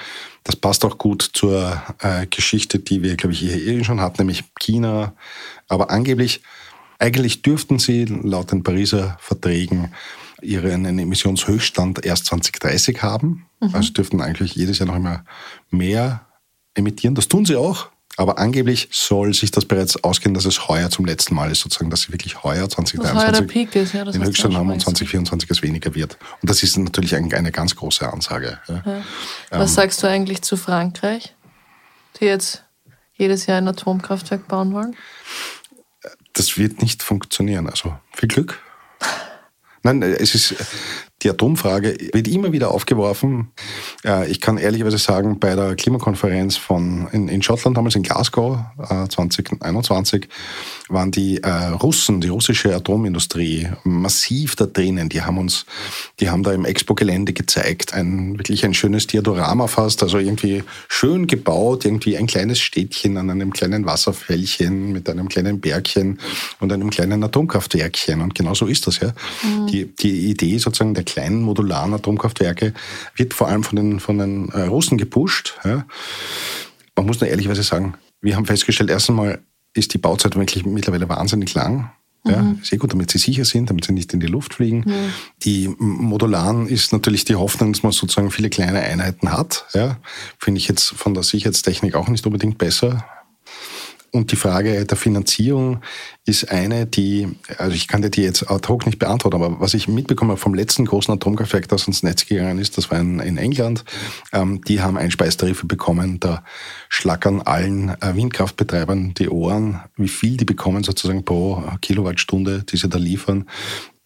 Das 0.43 0.55
passt 0.55 0.85
auch 0.85 0.97
gut 0.97 1.29
zur 1.33 1.81
äh, 1.99 2.25
Geschichte, 2.27 2.79
die 2.79 3.03
wir, 3.03 3.15
glaube 3.15 3.33
ich, 3.33 3.39
hier 3.39 3.55
eh 3.55 3.83
schon 3.83 4.01
hatten, 4.01 4.21
nämlich 4.21 4.43
China. 4.59 5.13
Aber 5.67 5.89
angeblich, 5.89 6.41
eigentlich 6.99 7.41
dürften 7.41 7.79
sie 7.79 8.05
laut 8.05 8.51
den 8.51 8.63
Pariser 8.63 9.17
Verträgen 9.19 9.93
ihren 10.41 10.85
Emissionshöchststand 10.85 12.05
erst 12.05 12.25
2030 12.27 13.01
haben. 13.01 13.45
Mhm. 13.59 13.75
Also 13.75 13.93
dürften 13.93 14.21
eigentlich 14.21 14.55
jedes 14.55 14.79
Jahr 14.79 14.87
noch 14.87 14.95
immer 14.95 15.23
mehr 15.69 16.25
emittieren. 16.73 17.15
Das 17.15 17.27
tun 17.27 17.45
sie 17.45 17.55
auch. 17.55 17.89
Aber 18.17 18.37
angeblich 18.37 18.89
soll 18.91 19.33
sich 19.33 19.51
das 19.51 19.65
bereits 19.65 20.03
ausgehen, 20.03 20.33
dass 20.33 20.45
es 20.45 20.67
heuer 20.67 20.89
zum 20.89 21.05
letzten 21.05 21.33
Mal 21.33 21.49
ist, 21.49 21.61
sozusagen, 21.61 21.89
dass 21.89 22.03
sie 22.03 22.11
wirklich 22.11 22.43
heuer 22.43 22.69
2023 22.69 23.75
ist, 23.75 23.93
ja, 23.93 24.03
den 24.03 24.23
Höchststand 24.23 24.55
haben 24.55 24.69
und 24.69 24.81
2024 24.81 25.49
es 25.49 25.61
weniger 25.61 25.95
wird. 25.95 26.17
Und 26.41 26.49
das 26.49 26.61
ist 26.61 26.77
natürlich 26.77 27.15
eine 27.15 27.51
ganz 27.51 27.75
große 27.75 28.11
Ansage. 28.11 28.59
Ja. 28.67 28.83
Ja. 28.85 29.03
Was 29.49 29.71
ähm, 29.71 29.75
sagst 29.75 30.03
du 30.03 30.07
eigentlich 30.07 30.41
zu 30.41 30.57
Frankreich, 30.57 31.35
die 32.19 32.25
jetzt 32.25 32.63
jedes 33.13 33.45
Jahr 33.45 33.59
ein 33.59 33.67
Atomkraftwerk 33.67 34.47
bauen 34.47 34.73
wollen? 34.73 34.95
Das 36.33 36.57
wird 36.57 36.81
nicht 36.81 37.03
funktionieren. 37.03 37.69
Also 37.69 37.97
viel 38.13 38.29
Glück. 38.29 38.59
Nein, 39.83 40.01
es 40.03 40.35
ist, 40.35 40.55
Die 41.23 41.29
Atomfrage 41.29 41.95
wird 42.13 42.27
immer 42.27 42.51
wieder 42.51 42.71
aufgeworfen. 42.71 43.51
Ich 44.27 44.41
kann 44.41 44.57
ehrlicherweise 44.57 44.97
sagen, 44.97 45.39
bei 45.39 45.55
der 45.55 45.75
Klimakonferenz 45.75 46.57
von 46.57 47.07
in, 47.11 47.27
in 47.27 47.41
Schottland 47.41 47.77
damals 47.77 47.95
in 47.95 48.03
Glasgow 48.03 48.59
2021 49.09 50.27
waren 50.89 51.11
die 51.11 51.39
Russen, 51.81 52.21
die 52.21 52.29
russische 52.29 52.75
Atomindustrie 52.75 53.69
massiv 53.83 54.55
da 54.55 54.65
drinnen. 54.65 55.09
Die 55.09 55.21
haben 55.21 55.37
uns, 55.37 55.65
die 56.19 56.29
haben 56.29 56.43
da 56.43 56.53
im 56.53 56.65
Expo-Gelände 56.65 57.33
gezeigt, 57.33 57.93
ein 57.93 58.37
wirklich 58.37 58.65
ein 58.65 58.73
schönes 58.73 59.07
Diadorama 59.07 59.67
fast, 59.67 60.01
also 60.03 60.17
irgendwie 60.17 60.63
schön 60.87 61.27
gebaut, 61.27 61.85
irgendwie 61.85 62.17
ein 62.17 62.27
kleines 62.27 62.59
Städtchen 62.59 63.17
an 63.17 63.29
einem 63.29 63.53
kleinen 63.53 63.85
Wasserfällchen 63.85 64.91
mit 64.91 65.09
einem 65.09 65.29
kleinen 65.29 65.59
Bergchen 65.59 66.19
und 66.59 66.73
einem 66.73 66.89
kleinen 66.89 67.23
Atomkraftwerkchen. 67.23 68.21
Und 68.21 68.35
genau 68.35 68.53
so 68.53 68.65
ist 68.65 68.87
das 68.87 68.99
ja. 68.99 69.13
Mhm. 69.43 69.67
Die, 69.67 69.85
die 69.95 70.29
Idee 70.29 70.57
sozusagen 70.57 70.93
der 70.93 71.05
kleinen 71.11 71.41
modularen 71.41 71.93
Atomkraftwerke 71.93 72.73
wird 73.15 73.33
vor 73.33 73.47
allem 73.47 73.63
von 73.63 73.75
den, 73.75 73.99
von 73.99 74.17
den 74.17 74.49
äh, 74.49 74.61
Russen 74.61 74.97
gepusht. 74.97 75.59
Ja. 75.63 75.85
Man 76.95 77.05
muss 77.05 77.19
nur 77.19 77.29
ehrlicherweise 77.29 77.63
sagen, 77.63 77.95
wir 78.21 78.35
haben 78.35 78.45
festgestellt, 78.45 78.89
erst 78.89 79.09
einmal 79.09 79.39
ist 79.73 79.93
die 79.93 79.97
Bauzeit 79.97 80.35
wirklich 80.35 80.65
mittlerweile 80.65 81.09
wahnsinnig 81.09 81.53
lang. 81.53 81.91
Ja, 82.23 82.43
mhm. 82.43 82.59
sehr 82.61 82.77
gut, 82.77 82.93
damit 82.93 83.09
sie 83.09 83.17
sicher 83.17 83.45
sind, 83.45 83.71
damit 83.71 83.85
sie 83.85 83.93
nicht 83.93 84.13
in 84.13 84.19
die 84.19 84.27
Luft 84.27 84.53
fliegen. 84.53 84.83
Mhm. 84.85 85.13
Die 85.43 85.73
modularen 85.79 86.67
ist 86.67 86.93
natürlich 86.93 87.25
die 87.25 87.35
Hoffnung, 87.35 87.73
dass 87.73 87.81
man 87.81 87.91
sozusagen 87.91 88.29
viele 88.29 88.51
kleine 88.51 88.79
Einheiten 88.79 89.31
hat. 89.31 89.65
Ja, 89.73 89.97
finde 90.37 90.59
ich 90.59 90.67
jetzt 90.67 90.89
von 90.89 91.15
der 91.15 91.23
Sicherheitstechnik 91.23 91.95
auch 91.95 92.09
nicht 92.09 92.25
unbedingt 92.27 92.59
besser. 92.59 93.03
Und 94.13 94.33
die 94.33 94.35
Frage 94.35 94.85
der 94.85 94.97
Finanzierung 94.97 95.79
ist 96.25 96.51
eine, 96.51 96.85
die, 96.85 97.29
also 97.57 97.73
ich 97.73 97.87
kann 97.87 98.01
dir 98.01 98.09
die 98.09 98.23
jetzt 98.23 98.51
ad 98.51 98.67
hoc 98.67 98.85
nicht 98.85 98.99
beantworten, 98.99 99.41
aber 99.41 99.61
was 99.61 99.73
ich 99.73 99.87
mitbekommen 99.87 100.31
habe 100.31 100.39
vom 100.39 100.53
letzten 100.53 100.83
großen 100.83 101.13
Atomkraftwerk, 101.13 101.69
das 101.69 101.87
ins 101.87 102.03
Netz 102.03 102.25
gegangen 102.25 102.59
ist, 102.59 102.77
das 102.77 102.91
war 102.91 102.99
in, 102.99 103.19
in 103.21 103.37
England, 103.37 103.85
ähm, 104.33 104.61
die 104.67 104.81
haben 104.81 104.97
Einspeistarife 104.97 105.65
bekommen, 105.65 106.19
da 106.19 106.43
schlackern 106.89 107.41
allen 107.41 107.89
äh, 108.01 108.15
Windkraftbetreibern 108.15 109.13
die 109.13 109.29
Ohren, 109.29 109.79
wie 109.95 110.09
viel 110.09 110.35
die 110.35 110.45
bekommen 110.45 110.83
sozusagen 110.83 111.23
pro 111.23 111.63
Kilowattstunde, 111.81 112.63
die 112.63 112.75
sie 112.75 112.89
da 112.89 112.97
liefern. 112.97 113.45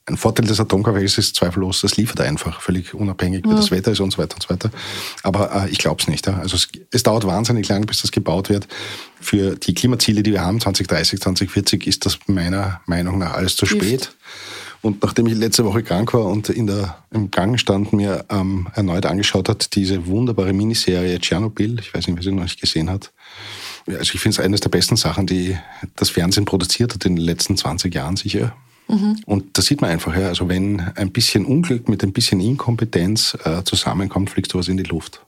Ein 0.07 0.17
Vorteil 0.17 0.45
des 0.45 0.59
Atomkraftwerks 0.59 1.17
ist 1.17 1.35
zweifellos, 1.35 1.83
es 1.83 1.97
liefert 1.97 2.21
einfach, 2.21 2.61
völlig 2.61 2.93
unabhängig, 2.93 3.43
wie 3.43 3.49
ja. 3.49 3.55
das 3.55 3.71
Wetter 3.71 3.91
ist 3.91 4.01
und 4.01 4.11
so 4.11 4.19
weiter 4.19 4.35
und 4.35 4.43
so 4.43 4.49
weiter. 4.49 4.69
Aber 5.23 5.63
äh, 5.65 5.69
ich 5.69 5.79
glaube 5.79 5.99
es 5.99 6.07
nicht. 6.07 6.27
Ja. 6.27 6.37
Also 6.37 6.55
es, 6.55 6.67
es, 6.91 7.01
dauert 7.01 7.25
wahnsinnig 7.25 7.67
lang, 7.69 7.87
bis 7.87 8.03
das 8.03 8.11
gebaut 8.11 8.49
wird. 8.49 8.67
Für 9.19 9.55
die 9.55 9.73
Klimaziele, 9.73 10.21
die 10.21 10.31
wir 10.31 10.41
haben, 10.41 10.61
2030, 10.61 11.21
2040, 11.21 11.87
ist 11.87 12.05
das 12.05 12.19
meiner 12.27 12.81
Meinung 12.85 13.17
nach 13.17 13.33
alles 13.33 13.55
zu 13.55 13.65
spät. 13.65 14.15
Und 14.83 15.01
nachdem 15.01 15.25
ich 15.25 15.33
letzte 15.33 15.65
Woche 15.65 15.81
krank 15.81 16.13
war 16.13 16.25
und 16.25 16.49
in 16.49 16.67
der, 16.67 17.03
im 17.09 17.31
Gang 17.31 17.59
stand, 17.59 17.91
mir 17.91 18.25
ähm, 18.29 18.67
erneut 18.75 19.07
angeschaut 19.07 19.49
hat, 19.49 19.73
diese 19.75 20.05
wunderbare 20.05 20.53
Miniserie 20.53 21.19
Tschernobyl, 21.19 21.79
ich 21.79 21.91
weiß 21.91 22.05
nicht, 22.05 22.17
wer 22.17 22.23
sie 22.23 22.31
noch 22.31 22.43
nicht 22.43 22.61
gesehen 22.61 22.91
hat. 22.91 23.11
Also 23.87 24.13
ich 24.13 24.19
finde 24.19 24.37
es 24.37 24.39
eines 24.39 24.59
der 24.59 24.69
besten 24.69 24.97
Sachen, 24.97 25.25
die 25.25 25.57
das 25.95 26.11
Fernsehen 26.11 26.45
produziert 26.45 26.93
hat 26.93 27.03
in 27.05 27.15
den 27.15 27.25
letzten 27.25 27.57
20 27.57 27.95
Jahren 27.95 28.15
sicher. 28.15 28.55
Mhm. 28.87 29.19
Und 29.25 29.57
da 29.57 29.61
sieht 29.61 29.81
man 29.81 29.89
einfach, 29.89 30.15
ja, 30.15 30.27
also 30.27 30.47
wenn 30.47 30.79
ein 30.79 31.11
bisschen 31.11 31.45
Unglück 31.45 31.89
mit 31.89 32.03
ein 32.03 32.13
bisschen 32.13 32.39
Inkompetenz 32.39 33.37
äh, 33.43 33.63
zusammenkommt, 33.63 34.29
fliegst 34.29 34.53
du 34.53 34.59
was 34.59 34.67
in 34.67 34.77
die 34.77 34.83
Luft. 34.83 35.25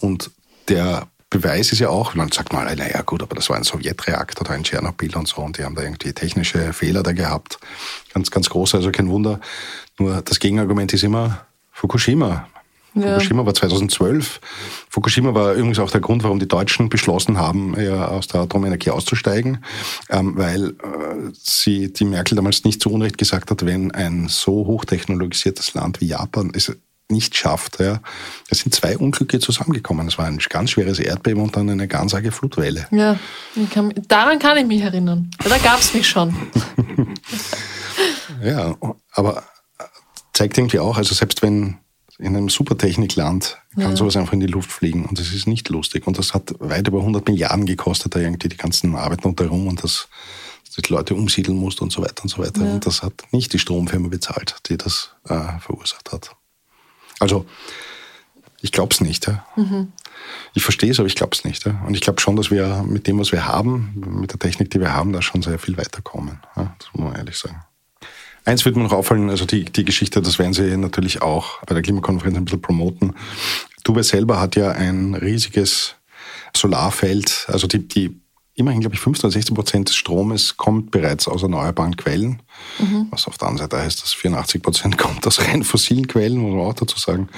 Und 0.00 0.30
der 0.68 1.08
Beweis 1.30 1.72
ist 1.72 1.80
ja 1.80 1.90
auch, 1.90 2.14
man 2.14 2.32
sagt 2.32 2.52
mal, 2.52 2.74
naja 2.74 3.02
gut, 3.02 3.22
aber 3.22 3.34
das 3.34 3.50
war 3.50 3.56
ein 3.56 3.64
Sowjetreaktor 3.64 4.46
da 4.46 4.54
in 4.54 4.64
Tschernobyl 4.64 5.14
und 5.14 5.28
so 5.28 5.42
und 5.42 5.58
die 5.58 5.64
haben 5.64 5.74
da 5.74 5.82
irgendwie 5.82 6.12
technische 6.12 6.72
Fehler 6.72 7.02
da 7.02 7.12
gehabt. 7.12 7.58
Ganz, 8.14 8.30
ganz 8.30 8.48
groß, 8.48 8.76
also 8.76 8.90
kein 8.90 9.10
Wunder. 9.10 9.40
Nur 9.98 10.22
das 10.22 10.40
Gegenargument 10.40 10.92
ist 10.94 11.04
immer 11.04 11.46
Fukushima. 11.72 12.48
Ja. 13.00 13.14
Fukushima 13.14 13.46
war 13.46 13.54
2012. 13.54 14.40
Fukushima 14.90 15.34
war 15.34 15.54
übrigens 15.54 15.78
auch 15.78 15.90
der 15.90 16.00
Grund, 16.00 16.24
warum 16.24 16.38
die 16.38 16.48
Deutschen 16.48 16.88
beschlossen 16.88 17.38
haben, 17.38 17.74
ja, 17.80 18.08
aus 18.08 18.28
der 18.28 18.42
Atomenergie 18.42 18.90
auszusteigen, 18.90 19.64
ähm, 20.10 20.34
weil 20.36 20.70
äh, 20.70 21.30
sie 21.32 21.92
die 21.92 22.04
Merkel 22.04 22.36
damals 22.36 22.64
nicht 22.64 22.82
zu 22.82 22.90
Unrecht 22.90 23.18
gesagt 23.18 23.50
hat, 23.50 23.64
wenn 23.64 23.90
ein 23.92 24.28
so 24.28 24.66
hochtechnologisiertes 24.66 25.74
Land 25.74 26.00
wie 26.00 26.06
Japan 26.06 26.52
es 26.54 26.72
nicht 27.10 27.36
schafft. 27.36 27.80
Ja. 27.80 28.00
Es 28.50 28.60
sind 28.60 28.74
zwei 28.74 28.98
Unglücke 28.98 29.38
zusammengekommen. 29.38 30.08
Es 30.08 30.18
war 30.18 30.26
ein 30.26 30.38
ganz 30.38 30.70
schweres 30.70 30.98
Erdbeben 30.98 31.42
und 31.42 31.56
dann 31.56 31.70
eine 31.70 31.88
ganz 31.88 32.14
arge 32.14 32.32
Flutwelle. 32.32 32.86
Ja, 32.90 33.18
kann, 33.72 33.94
daran 34.08 34.38
kann 34.38 34.58
ich 34.58 34.66
mich 34.66 34.82
erinnern. 34.82 35.30
Ja, 35.42 35.50
da 35.50 35.58
gab 35.58 35.80
es 35.80 35.94
mich 35.94 36.06
schon. 36.06 36.36
ja, 38.44 38.76
aber 39.12 39.42
zeigt 40.32 40.58
irgendwie 40.58 40.78
auch, 40.78 40.96
also 40.96 41.14
selbst 41.14 41.42
wenn 41.42 41.78
in 42.18 42.36
einem 42.36 42.48
Supertechnikland 42.48 43.58
kann 43.74 43.90
ja. 43.90 43.96
sowas 43.96 44.16
einfach 44.16 44.32
in 44.32 44.40
die 44.40 44.46
Luft 44.46 44.72
fliegen 44.72 45.04
und 45.06 45.18
das 45.18 45.32
ist 45.32 45.46
nicht 45.46 45.68
lustig. 45.68 46.06
Und 46.06 46.18
das 46.18 46.34
hat 46.34 46.52
weit 46.58 46.88
über 46.88 46.98
100 46.98 47.26
Milliarden 47.28 47.64
gekostet, 47.64 48.14
da 48.14 48.18
irgendwie 48.18 48.48
die 48.48 48.56
ganzen 48.56 48.94
Arbeiten 48.96 49.22
rundherum 49.22 49.68
und 49.68 49.84
das, 49.84 50.08
dass 50.66 50.74
die 50.74 50.92
Leute 50.92 51.14
umsiedeln 51.14 51.56
musst 51.56 51.80
und 51.80 51.92
so 51.92 52.02
weiter 52.02 52.24
und 52.24 52.28
so 52.28 52.38
weiter. 52.38 52.64
Ja. 52.64 52.72
Und 52.72 52.86
das 52.86 53.02
hat 53.02 53.22
nicht 53.30 53.52
die 53.52 53.60
Stromfirma 53.60 54.08
bezahlt, 54.08 54.56
die 54.68 54.76
das 54.76 55.12
äh, 55.28 55.58
verursacht 55.60 56.10
hat. 56.10 56.34
Also, 57.20 57.46
ich 58.60 58.72
glaube 58.72 58.92
es 58.92 59.00
nicht. 59.00 59.28
Ja. 59.28 59.46
Mhm. 59.54 59.92
Ich 60.54 60.64
verstehe 60.64 60.90
es, 60.90 60.98
aber 60.98 61.06
ich 61.06 61.14
glaube 61.14 61.36
es 61.36 61.44
nicht. 61.44 61.64
Ja. 61.64 61.80
Und 61.86 61.94
ich 61.94 62.00
glaube 62.00 62.20
schon, 62.20 62.34
dass 62.34 62.50
wir 62.50 62.82
mit 62.82 63.06
dem, 63.06 63.20
was 63.20 63.30
wir 63.30 63.46
haben, 63.46 63.92
mit 64.20 64.32
der 64.32 64.40
Technik, 64.40 64.70
die 64.70 64.80
wir 64.80 64.92
haben, 64.92 65.12
da 65.12 65.22
schon 65.22 65.42
sehr 65.42 65.60
viel 65.60 65.76
weiterkommen. 65.76 66.40
Ja. 66.56 66.74
Das 66.78 66.88
muss 66.92 67.04
man 67.04 67.14
ehrlich 67.14 67.36
sagen. 67.36 67.62
Eins 68.48 68.64
wird 68.64 68.76
mir 68.76 68.82
noch 68.82 68.94
auffallen, 68.94 69.28
also 69.28 69.44
die, 69.44 69.66
die 69.66 69.84
Geschichte, 69.84 70.22
das 70.22 70.38
werden 70.38 70.54
Sie 70.54 70.74
natürlich 70.78 71.20
auch 71.20 71.62
bei 71.66 71.74
der 71.74 71.82
Klimakonferenz 71.82 72.34
ein 72.34 72.46
bisschen 72.46 72.62
promoten. 72.62 73.14
Dubai 73.84 74.02
selber 74.02 74.40
hat 74.40 74.56
ja 74.56 74.70
ein 74.70 75.14
riesiges 75.14 75.96
Solarfeld, 76.56 77.44
also 77.48 77.66
die, 77.66 77.86
die 77.86 78.18
immerhin, 78.54 78.80
glaube 78.80 78.94
ich, 78.94 79.02
15 79.02 79.26
oder 79.26 79.32
16 79.34 79.54
Prozent 79.54 79.88
des 79.90 79.96
Stromes 79.96 80.56
kommt 80.56 80.90
bereits 80.90 81.28
aus 81.28 81.42
erneuerbaren 81.42 81.94
Quellen. 81.98 82.40
Mhm. 82.78 83.08
Was 83.10 83.26
auf 83.26 83.36
der 83.36 83.48
anderen 83.48 83.68
Seite 83.68 83.84
heißt, 83.84 84.02
dass 84.02 84.14
84 84.14 84.62
Prozent 84.62 84.96
kommt 84.98 85.26
aus 85.26 85.40
rein 85.40 85.62
fossilen 85.62 86.08
Quellen, 86.08 86.38
muss 86.38 86.54
man 86.54 86.64
auch 86.64 86.72
dazu 86.72 86.98
sagen. 86.98 87.28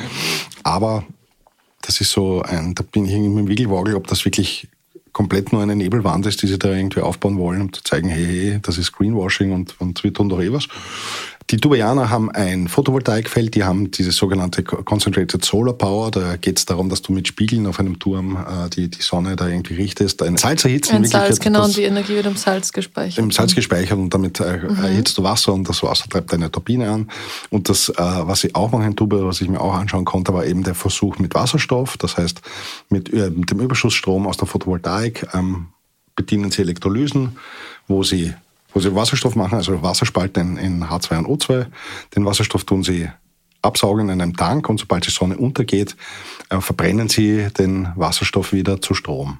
Aber 0.63 1.05
das 1.83 2.01
ist 2.01 2.13
so 2.13 2.41
ein, 2.43 2.77
da 2.77 2.85
bin 2.85 3.07
ich 3.07 3.11
irgendwie 3.11 3.31
mit 3.31 3.47
dem 3.47 3.49
Wiegelwagel, 3.49 3.97
ob 3.97 4.07
das 4.07 4.25
wirklich 4.25 4.69
komplett 5.13 5.53
nur 5.53 5.63
eine 5.63 5.77
Nebelwand 5.77 6.27
ist, 6.27 6.43
die 6.43 6.47
sie 6.47 6.59
da 6.59 6.73
irgendwie 6.73 7.01
aufbauen 7.01 7.39
wollen, 7.39 7.63
um 7.63 7.73
zu 7.73 7.83
zeigen, 7.83 8.09
hey, 8.09 8.59
das 8.63 8.79
ist 8.79 8.93
Greenwashing 8.93 9.53
und, 9.53 9.81
und 9.81 10.03
wir 10.05 10.13
tun 10.13 10.29
doch 10.29 10.41
eh 10.41 10.53
was. 10.53 10.69
Die 11.51 11.57
Dubaianer 11.57 12.11
haben 12.11 12.31
ein 12.31 12.69
Photovoltaikfeld, 12.69 13.57
die 13.57 13.65
haben 13.65 13.91
diese 13.91 14.13
sogenannte 14.13 14.63
Concentrated 14.63 15.45
Solar 15.45 15.75
Power. 15.75 16.13
Da 16.13 16.37
geht 16.37 16.59
es 16.59 16.65
darum, 16.65 16.89
dass 16.89 17.03
du 17.03 17.13
mit 17.13 17.27
Spiegeln 17.27 17.67
auf 17.67 17.81
einem 17.81 17.99
Turm 17.99 18.37
äh, 18.37 18.71
die, 18.71 18.89
die 18.89 19.03
Sonne 19.03 19.35
da 19.35 19.49
irgendwie 19.49 19.75
richtest. 19.75 20.23
Ein 20.23 20.37
Salz 20.37 20.65
erhitzen. 20.65 20.95
Ein 20.95 21.05
Salz, 21.07 21.41
genau, 21.41 21.65
und 21.65 21.77
die 21.77 21.83
Energie 21.83 22.15
wird 22.15 22.27
im 22.27 22.37
Salz 22.37 22.73
gespeichert. 22.73 23.19
Im 23.19 23.33
Salz 23.33 23.57
gespeichert 23.57 23.99
und 23.99 24.15
damit 24.15 24.39
äh, 24.39 24.59
mhm. 24.59 24.77
erhitzt 24.77 25.19
du 25.19 25.25
Wasser 25.25 25.53
und 25.53 25.69
das 25.69 25.83
Wasser 25.83 26.09
treibt 26.09 26.33
eine 26.33 26.53
Turbine 26.53 26.89
an. 26.89 27.11
Und 27.51 27.69
das, 27.69 27.89
äh, 27.89 27.95
was 27.99 28.45
ich 28.45 28.55
auch 28.55 28.71
machen 28.71 28.85
in 28.85 28.95
Dubai, 28.95 29.25
was 29.25 29.41
ich 29.41 29.49
mir 29.49 29.61
auch 29.61 29.75
anschauen 29.75 30.05
konnte, 30.05 30.33
war 30.33 30.47
eben 30.47 30.63
der 30.63 30.77
Versuch 30.77 31.19
mit 31.19 31.35
Wasserstoff. 31.35 31.97
Das 31.97 32.17
heißt, 32.17 32.43
mit, 32.91 33.13
äh, 33.13 33.29
mit 33.31 33.51
dem 33.51 33.59
Überschussstrom 33.59 34.29
aus 34.29 34.37
der 34.37 34.47
Photovoltaik 34.47 35.27
ähm, 35.35 35.67
bedienen 36.15 36.53
sie 36.53 36.63
Elektrolysen, 36.63 37.37
wo 37.89 38.05
sie 38.05 38.35
wo 38.73 38.81
sie 38.81 38.95
Wasserstoff 38.95 39.37
machen, 39.37 39.57
also 39.57 39.83
Wasserspalten 39.83 40.57
in, 40.57 40.85
H2 40.85 41.19
und 41.19 41.27
O2. 41.27 41.67
Den 42.15 42.25
Wasserstoff 42.25 42.65
tun 42.65 42.83
sie 42.83 43.09
absaugen 43.63 44.09
in 44.09 44.21
einem 44.21 44.37
Tank 44.37 44.69
und 44.69 44.81
sobald 44.81 45.07
die 45.07 45.11
Sonne 45.11 45.37
untergeht, 45.37 45.97
äh, 46.49 46.61
verbrennen 46.61 47.09
sie 47.09 47.49
den 47.59 47.89
Wasserstoff 47.97 48.53
wieder 48.53 48.81
zu 48.81 48.95
Strom. 48.95 49.39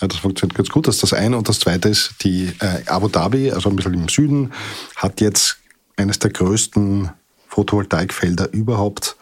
Ja, 0.00 0.08
das 0.08 0.18
funktioniert 0.18 0.56
ganz 0.56 0.68
gut. 0.68 0.86
Das 0.86 0.96
ist 0.96 1.02
das 1.02 1.12
eine. 1.12 1.36
Und 1.36 1.48
das 1.48 1.60
zweite 1.60 1.88
ist, 1.88 2.14
die 2.22 2.52
äh, 2.60 2.86
Abu 2.86 3.08
Dhabi, 3.08 3.50
also 3.50 3.68
ein 3.68 3.76
bisschen 3.76 3.94
im 3.94 4.08
Süden, 4.08 4.52
hat 4.96 5.20
jetzt 5.20 5.58
eines 5.96 6.18
der 6.18 6.30
größten 6.30 7.10
Photovoltaikfelder 7.48 8.52
überhaupt 8.52 9.16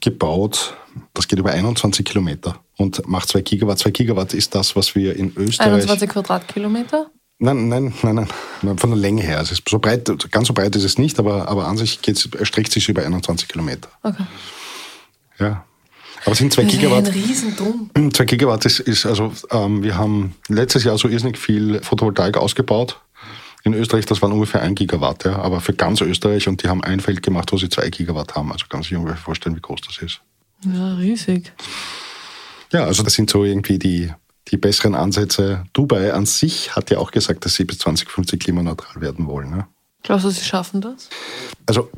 gebaut. 0.00 0.76
Das 1.14 1.28
geht 1.28 1.38
über 1.38 1.52
21 1.52 2.04
Kilometer 2.04 2.60
und 2.76 3.06
macht 3.06 3.28
2 3.28 3.42
Gigawatt. 3.42 3.78
2 3.78 3.90
Gigawatt 3.90 4.34
ist 4.34 4.54
das, 4.54 4.74
was 4.76 4.94
wir 4.94 5.16
in 5.16 5.32
Österreich. 5.36 5.72
21 5.72 6.08
Quadratkilometer? 6.08 7.10
Nein, 7.42 7.68
nein, 7.68 7.94
nein, 8.02 8.28
nein. 8.60 8.78
Von 8.78 8.90
der 8.90 8.98
Länge 8.98 9.22
her. 9.22 9.38
Also 9.38 9.54
so 9.66 9.78
breit, 9.78 10.10
ganz 10.30 10.48
so 10.48 10.52
breit 10.52 10.76
ist 10.76 10.84
es 10.84 10.98
nicht, 10.98 11.18
aber, 11.18 11.48
aber 11.48 11.66
an 11.66 11.78
sich 11.78 11.98
erstreckt 12.38 12.70
sich 12.70 12.86
über 12.90 13.02
21 13.02 13.48
Kilometer. 13.48 13.88
Okay. 14.02 14.24
Ja. 15.38 15.64
Aber 16.22 16.32
es 16.32 16.38
sind 16.38 16.52
zwei 16.52 16.64
Gigawatt. 16.64 17.06
Ein 17.06 17.12
Riesendrum. 17.14 17.90
Zwei 18.12 18.26
Gigawatt 18.26 18.66
ist, 18.66 18.80
ist 18.80 19.06
also, 19.06 19.32
ähm, 19.50 19.82
wir 19.82 19.96
haben 19.96 20.34
letztes 20.48 20.84
Jahr 20.84 20.98
so 20.98 21.08
irrsinnig 21.08 21.38
viel 21.38 21.80
Photovoltaik 21.80 22.36
ausgebaut. 22.36 23.00
In 23.64 23.72
Österreich, 23.72 24.04
das 24.04 24.20
waren 24.20 24.32
ungefähr 24.32 24.60
ein 24.60 24.74
Gigawatt, 24.74 25.24
ja, 25.24 25.36
aber 25.36 25.62
für 25.62 25.72
ganz 25.72 26.02
Österreich 26.02 26.46
und 26.46 26.62
die 26.62 26.68
haben 26.68 26.84
ein 26.84 27.00
Feld 27.00 27.22
gemacht, 27.22 27.52
wo 27.52 27.56
sie 27.56 27.70
zwei 27.70 27.88
Gigawatt 27.88 28.34
haben. 28.34 28.52
Also 28.52 28.66
kann 28.68 28.82
sich 28.82 28.94
ungefähr 28.94 29.16
vorstellen, 29.16 29.56
wie 29.56 29.60
groß 29.60 29.80
das 29.86 29.98
ist. 29.98 30.20
Ja, 30.66 30.94
riesig. 30.96 31.52
Ja, 32.70 32.84
also 32.84 33.02
das 33.02 33.14
sind 33.14 33.30
so 33.30 33.44
irgendwie 33.44 33.78
die, 33.78 34.12
die 34.50 34.56
besseren 34.56 34.94
Ansätze. 34.94 35.64
Dubai 35.72 36.12
an 36.12 36.26
sich 36.26 36.74
hat 36.76 36.90
ja 36.90 36.98
auch 36.98 37.10
gesagt, 37.10 37.44
dass 37.44 37.54
sie 37.54 37.64
bis 37.64 37.78
2050 37.78 38.40
klimaneutral 38.40 39.00
werden 39.00 39.26
wollen. 39.26 39.50
Ne? 39.50 39.66
Glaubst 40.02 40.24
du, 40.24 40.30
sie 40.30 40.44
schaffen 40.44 40.80
das? 40.80 41.08
Also 41.66 41.90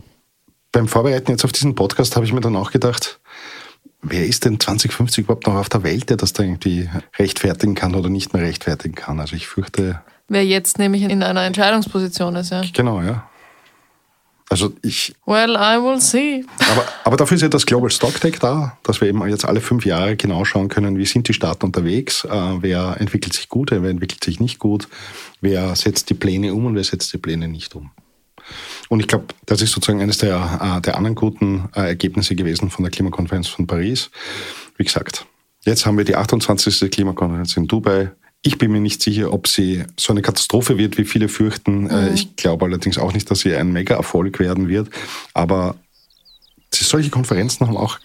beim 0.70 0.88
Vorbereiten 0.88 1.30
jetzt 1.30 1.44
auf 1.44 1.52
diesen 1.52 1.74
Podcast 1.74 2.16
habe 2.16 2.24
ich 2.24 2.32
mir 2.32 2.40
dann 2.40 2.56
auch 2.56 2.70
gedacht, 2.70 3.20
wer 4.02 4.26
ist 4.26 4.44
denn 4.44 4.58
2050 4.58 5.24
überhaupt 5.24 5.46
noch 5.46 5.54
auf 5.54 5.68
der 5.68 5.82
Welt, 5.82 6.10
der 6.10 6.16
das 6.16 6.32
da 6.32 6.42
irgendwie 6.42 6.88
rechtfertigen 7.18 7.74
kann 7.74 7.94
oder 7.94 8.08
nicht 8.08 8.34
mehr 8.34 8.42
rechtfertigen 8.42 8.94
kann? 8.94 9.20
Also 9.20 9.36
ich 9.36 9.46
fürchte. 9.46 10.00
Wer 10.28 10.44
jetzt 10.44 10.78
nämlich 10.78 11.02
in 11.02 11.22
einer 11.22 11.42
Entscheidungsposition 11.42 12.36
ist, 12.36 12.50
ja. 12.50 12.62
Genau, 12.72 13.02
ja. 13.02 13.28
Also 14.52 14.74
ich. 14.82 15.14
Well, 15.24 15.56
I 15.56 15.82
will 15.82 15.98
see. 15.98 16.44
Aber, 16.70 16.86
aber 17.04 17.16
dafür 17.16 17.36
ist 17.36 17.40
ja 17.40 17.48
das 17.48 17.64
Global 17.64 17.90
Stocktech 17.90 18.38
da, 18.38 18.76
dass 18.82 19.00
wir 19.00 19.08
eben 19.08 19.26
jetzt 19.26 19.46
alle 19.46 19.62
fünf 19.62 19.86
Jahre 19.86 20.14
genau 20.14 20.44
schauen 20.44 20.68
können, 20.68 20.98
wie 20.98 21.06
sind 21.06 21.26
die 21.26 21.32
Staaten 21.32 21.64
unterwegs, 21.64 22.26
äh, 22.26 22.28
wer 22.60 22.96
entwickelt 23.00 23.32
sich 23.32 23.48
gut, 23.48 23.70
wer 23.70 23.82
entwickelt 23.82 24.22
sich 24.22 24.40
nicht 24.40 24.58
gut, 24.58 24.88
wer 25.40 25.74
setzt 25.74 26.10
die 26.10 26.14
Pläne 26.14 26.52
um 26.52 26.66
und 26.66 26.74
wer 26.74 26.84
setzt 26.84 27.14
die 27.14 27.16
Pläne 27.18 27.48
nicht 27.48 27.74
um. 27.74 27.92
Und 28.90 29.00
ich 29.00 29.08
glaube, 29.08 29.24
das 29.46 29.62
ist 29.62 29.72
sozusagen 29.72 30.02
eines 30.02 30.18
der, 30.18 30.60
äh, 30.60 30.82
der 30.82 30.98
anderen 30.98 31.14
guten 31.14 31.70
äh, 31.74 31.86
Ergebnisse 31.86 32.36
gewesen 32.36 32.68
von 32.68 32.82
der 32.82 32.90
Klimakonferenz 32.90 33.48
von 33.48 33.66
Paris. 33.66 34.10
Wie 34.76 34.84
gesagt, 34.84 35.24
jetzt 35.64 35.86
haben 35.86 35.96
wir 35.96 36.04
die 36.04 36.16
28. 36.16 36.90
Klimakonferenz 36.90 37.56
in 37.56 37.68
Dubai. 37.68 38.10
Ich 38.42 38.58
bin 38.58 38.72
mir 38.72 38.80
nicht 38.80 39.02
sicher, 39.02 39.32
ob 39.32 39.46
sie 39.46 39.84
so 39.96 40.12
eine 40.12 40.20
Katastrophe 40.20 40.76
wird, 40.76 40.98
wie 40.98 41.04
viele 41.04 41.28
fürchten. 41.28 41.88
Äh, 41.88 42.08
mhm. 42.08 42.14
Ich 42.14 42.36
glaube 42.36 42.64
allerdings 42.64 42.98
auch 42.98 43.12
nicht, 43.12 43.30
dass 43.30 43.40
sie 43.40 43.54
ein 43.54 43.72
Mega-Erfolg 43.72 44.40
werden 44.40 44.68
wird. 44.68 44.90
Aber 45.32 45.76
solche 46.74 47.10
Konferenzen 47.10 47.66
haben 47.66 47.76
auch 47.76 47.98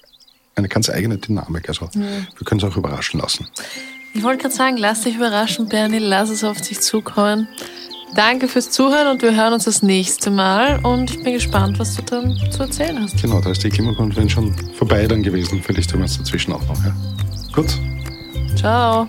eine 0.55 0.67
ganz 0.67 0.89
eigene 0.89 1.17
Dynamik. 1.17 1.69
Also 1.69 1.89
mhm. 1.93 2.27
wir 2.37 2.45
können 2.45 2.61
es 2.61 2.71
auch 2.71 2.77
überraschen 2.77 3.19
lassen. 3.19 3.47
Ich 4.13 4.23
wollte 4.23 4.43
gerade 4.43 4.55
sagen, 4.55 4.77
lass 4.77 5.01
dich 5.01 5.15
überraschen, 5.15 5.69
Bernie, 5.69 5.99
lass 5.99 6.29
es 6.29 6.43
auf 6.43 6.61
dich 6.61 6.79
zukommen. 6.81 7.47
Danke 8.15 8.47
fürs 8.47 8.71
Zuhören 8.71 9.07
und 9.07 9.21
wir 9.21 9.35
hören 9.35 9.53
uns 9.53 9.65
das 9.65 9.83
nächste 9.83 10.31
Mal. 10.31 10.79
Und 10.83 11.11
ich 11.11 11.23
bin 11.23 11.33
gespannt, 11.33 11.77
was 11.77 11.95
du 11.95 12.01
dann 12.03 12.37
zu 12.51 12.63
erzählen 12.63 13.01
hast. 13.01 13.21
Genau, 13.21 13.41
da 13.41 13.51
ist 13.51 13.63
die 13.63 13.69
Klimakonferenz 13.69 14.31
schon 14.31 14.55
vorbei 14.73 15.05
dann 15.07 15.23
gewesen. 15.23 15.61
Vielleicht 15.61 15.91
haben 15.91 15.99
wir 15.99 16.05
es 16.05 16.17
dazwischen 16.17 16.53
auch 16.53 16.65
noch. 16.67 16.83
Ja. 16.83 16.95
Gut. 17.53 17.77
Ciao. 18.55 19.07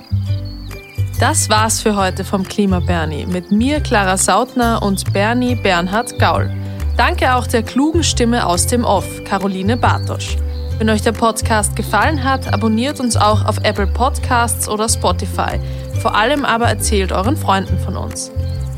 Das 1.20 1.50
war's 1.50 1.80
für 1.80 1.96
heute 1.96 2.22
vom 2.22 2.44
Klima 2.44 2.78
Bernie 2.78 3.26
mit 3.26 3.50
mir, 3.50 3.80
Clara 3.80 4.16
Sautner 4.16 4.80
und 4.84 5.12
Bernie 5.12 5.56
Bernhard 5.56 6.16
Gaul. 6.20 6.48
Danke 6.96 7.34
auch 7.34 7.48
der 7.48 7.64
klugen 7.64 8.04
Stimme 8.04 8.46
aus 8.46 8.68
dem 8.68 8.84
Off, 8.84 9.04
Caroline 9.24 9.76
Bartosch. 9.76 10.36
Wenn 10.78 10.88
euch 10.88 11.02
der 11.02 11.10
Podcast 11.10 11.74
gefallen 11.74 12.22
hat, 12.22 12.52
abonniert 12.54 13.00
uns 13.00 13.16
auch 13.16 13.44
auf 13.44 13.58
Apple 13.64 13.88
Podcasts 13.88 14.68
oder 14.68 14.88
Spotify. 14.88 15.58
Vor 16.00 16.14
allem 16.14 16.44
aber 16.44 16.66
erzählt 16.66 17.10
euren 17.10 17.36
Freunden 17.36 17.80
von 17.80 17.96
uns. 17.96 18.30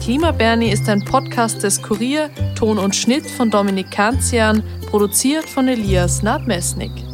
Klima 0.02 0.32
Bernie 0.32 0.70
ist 0.70 0.88
ein 0.88 1.04
Podcast 1.04 1.62
des 1.62 1.82
Kurier, 1.82 2.30
Ton 2.54 2.78
und 2.78 2.96
Schnitt 2.96 3.30
von 3.30 3.50
Dominik 3.50 3.90
Kanzian, 3.90 4.62
produziert 4.88 5.44
von 5.46 5.68
Elias 5.68 6.22
Nadmesnik. 6.22 7.09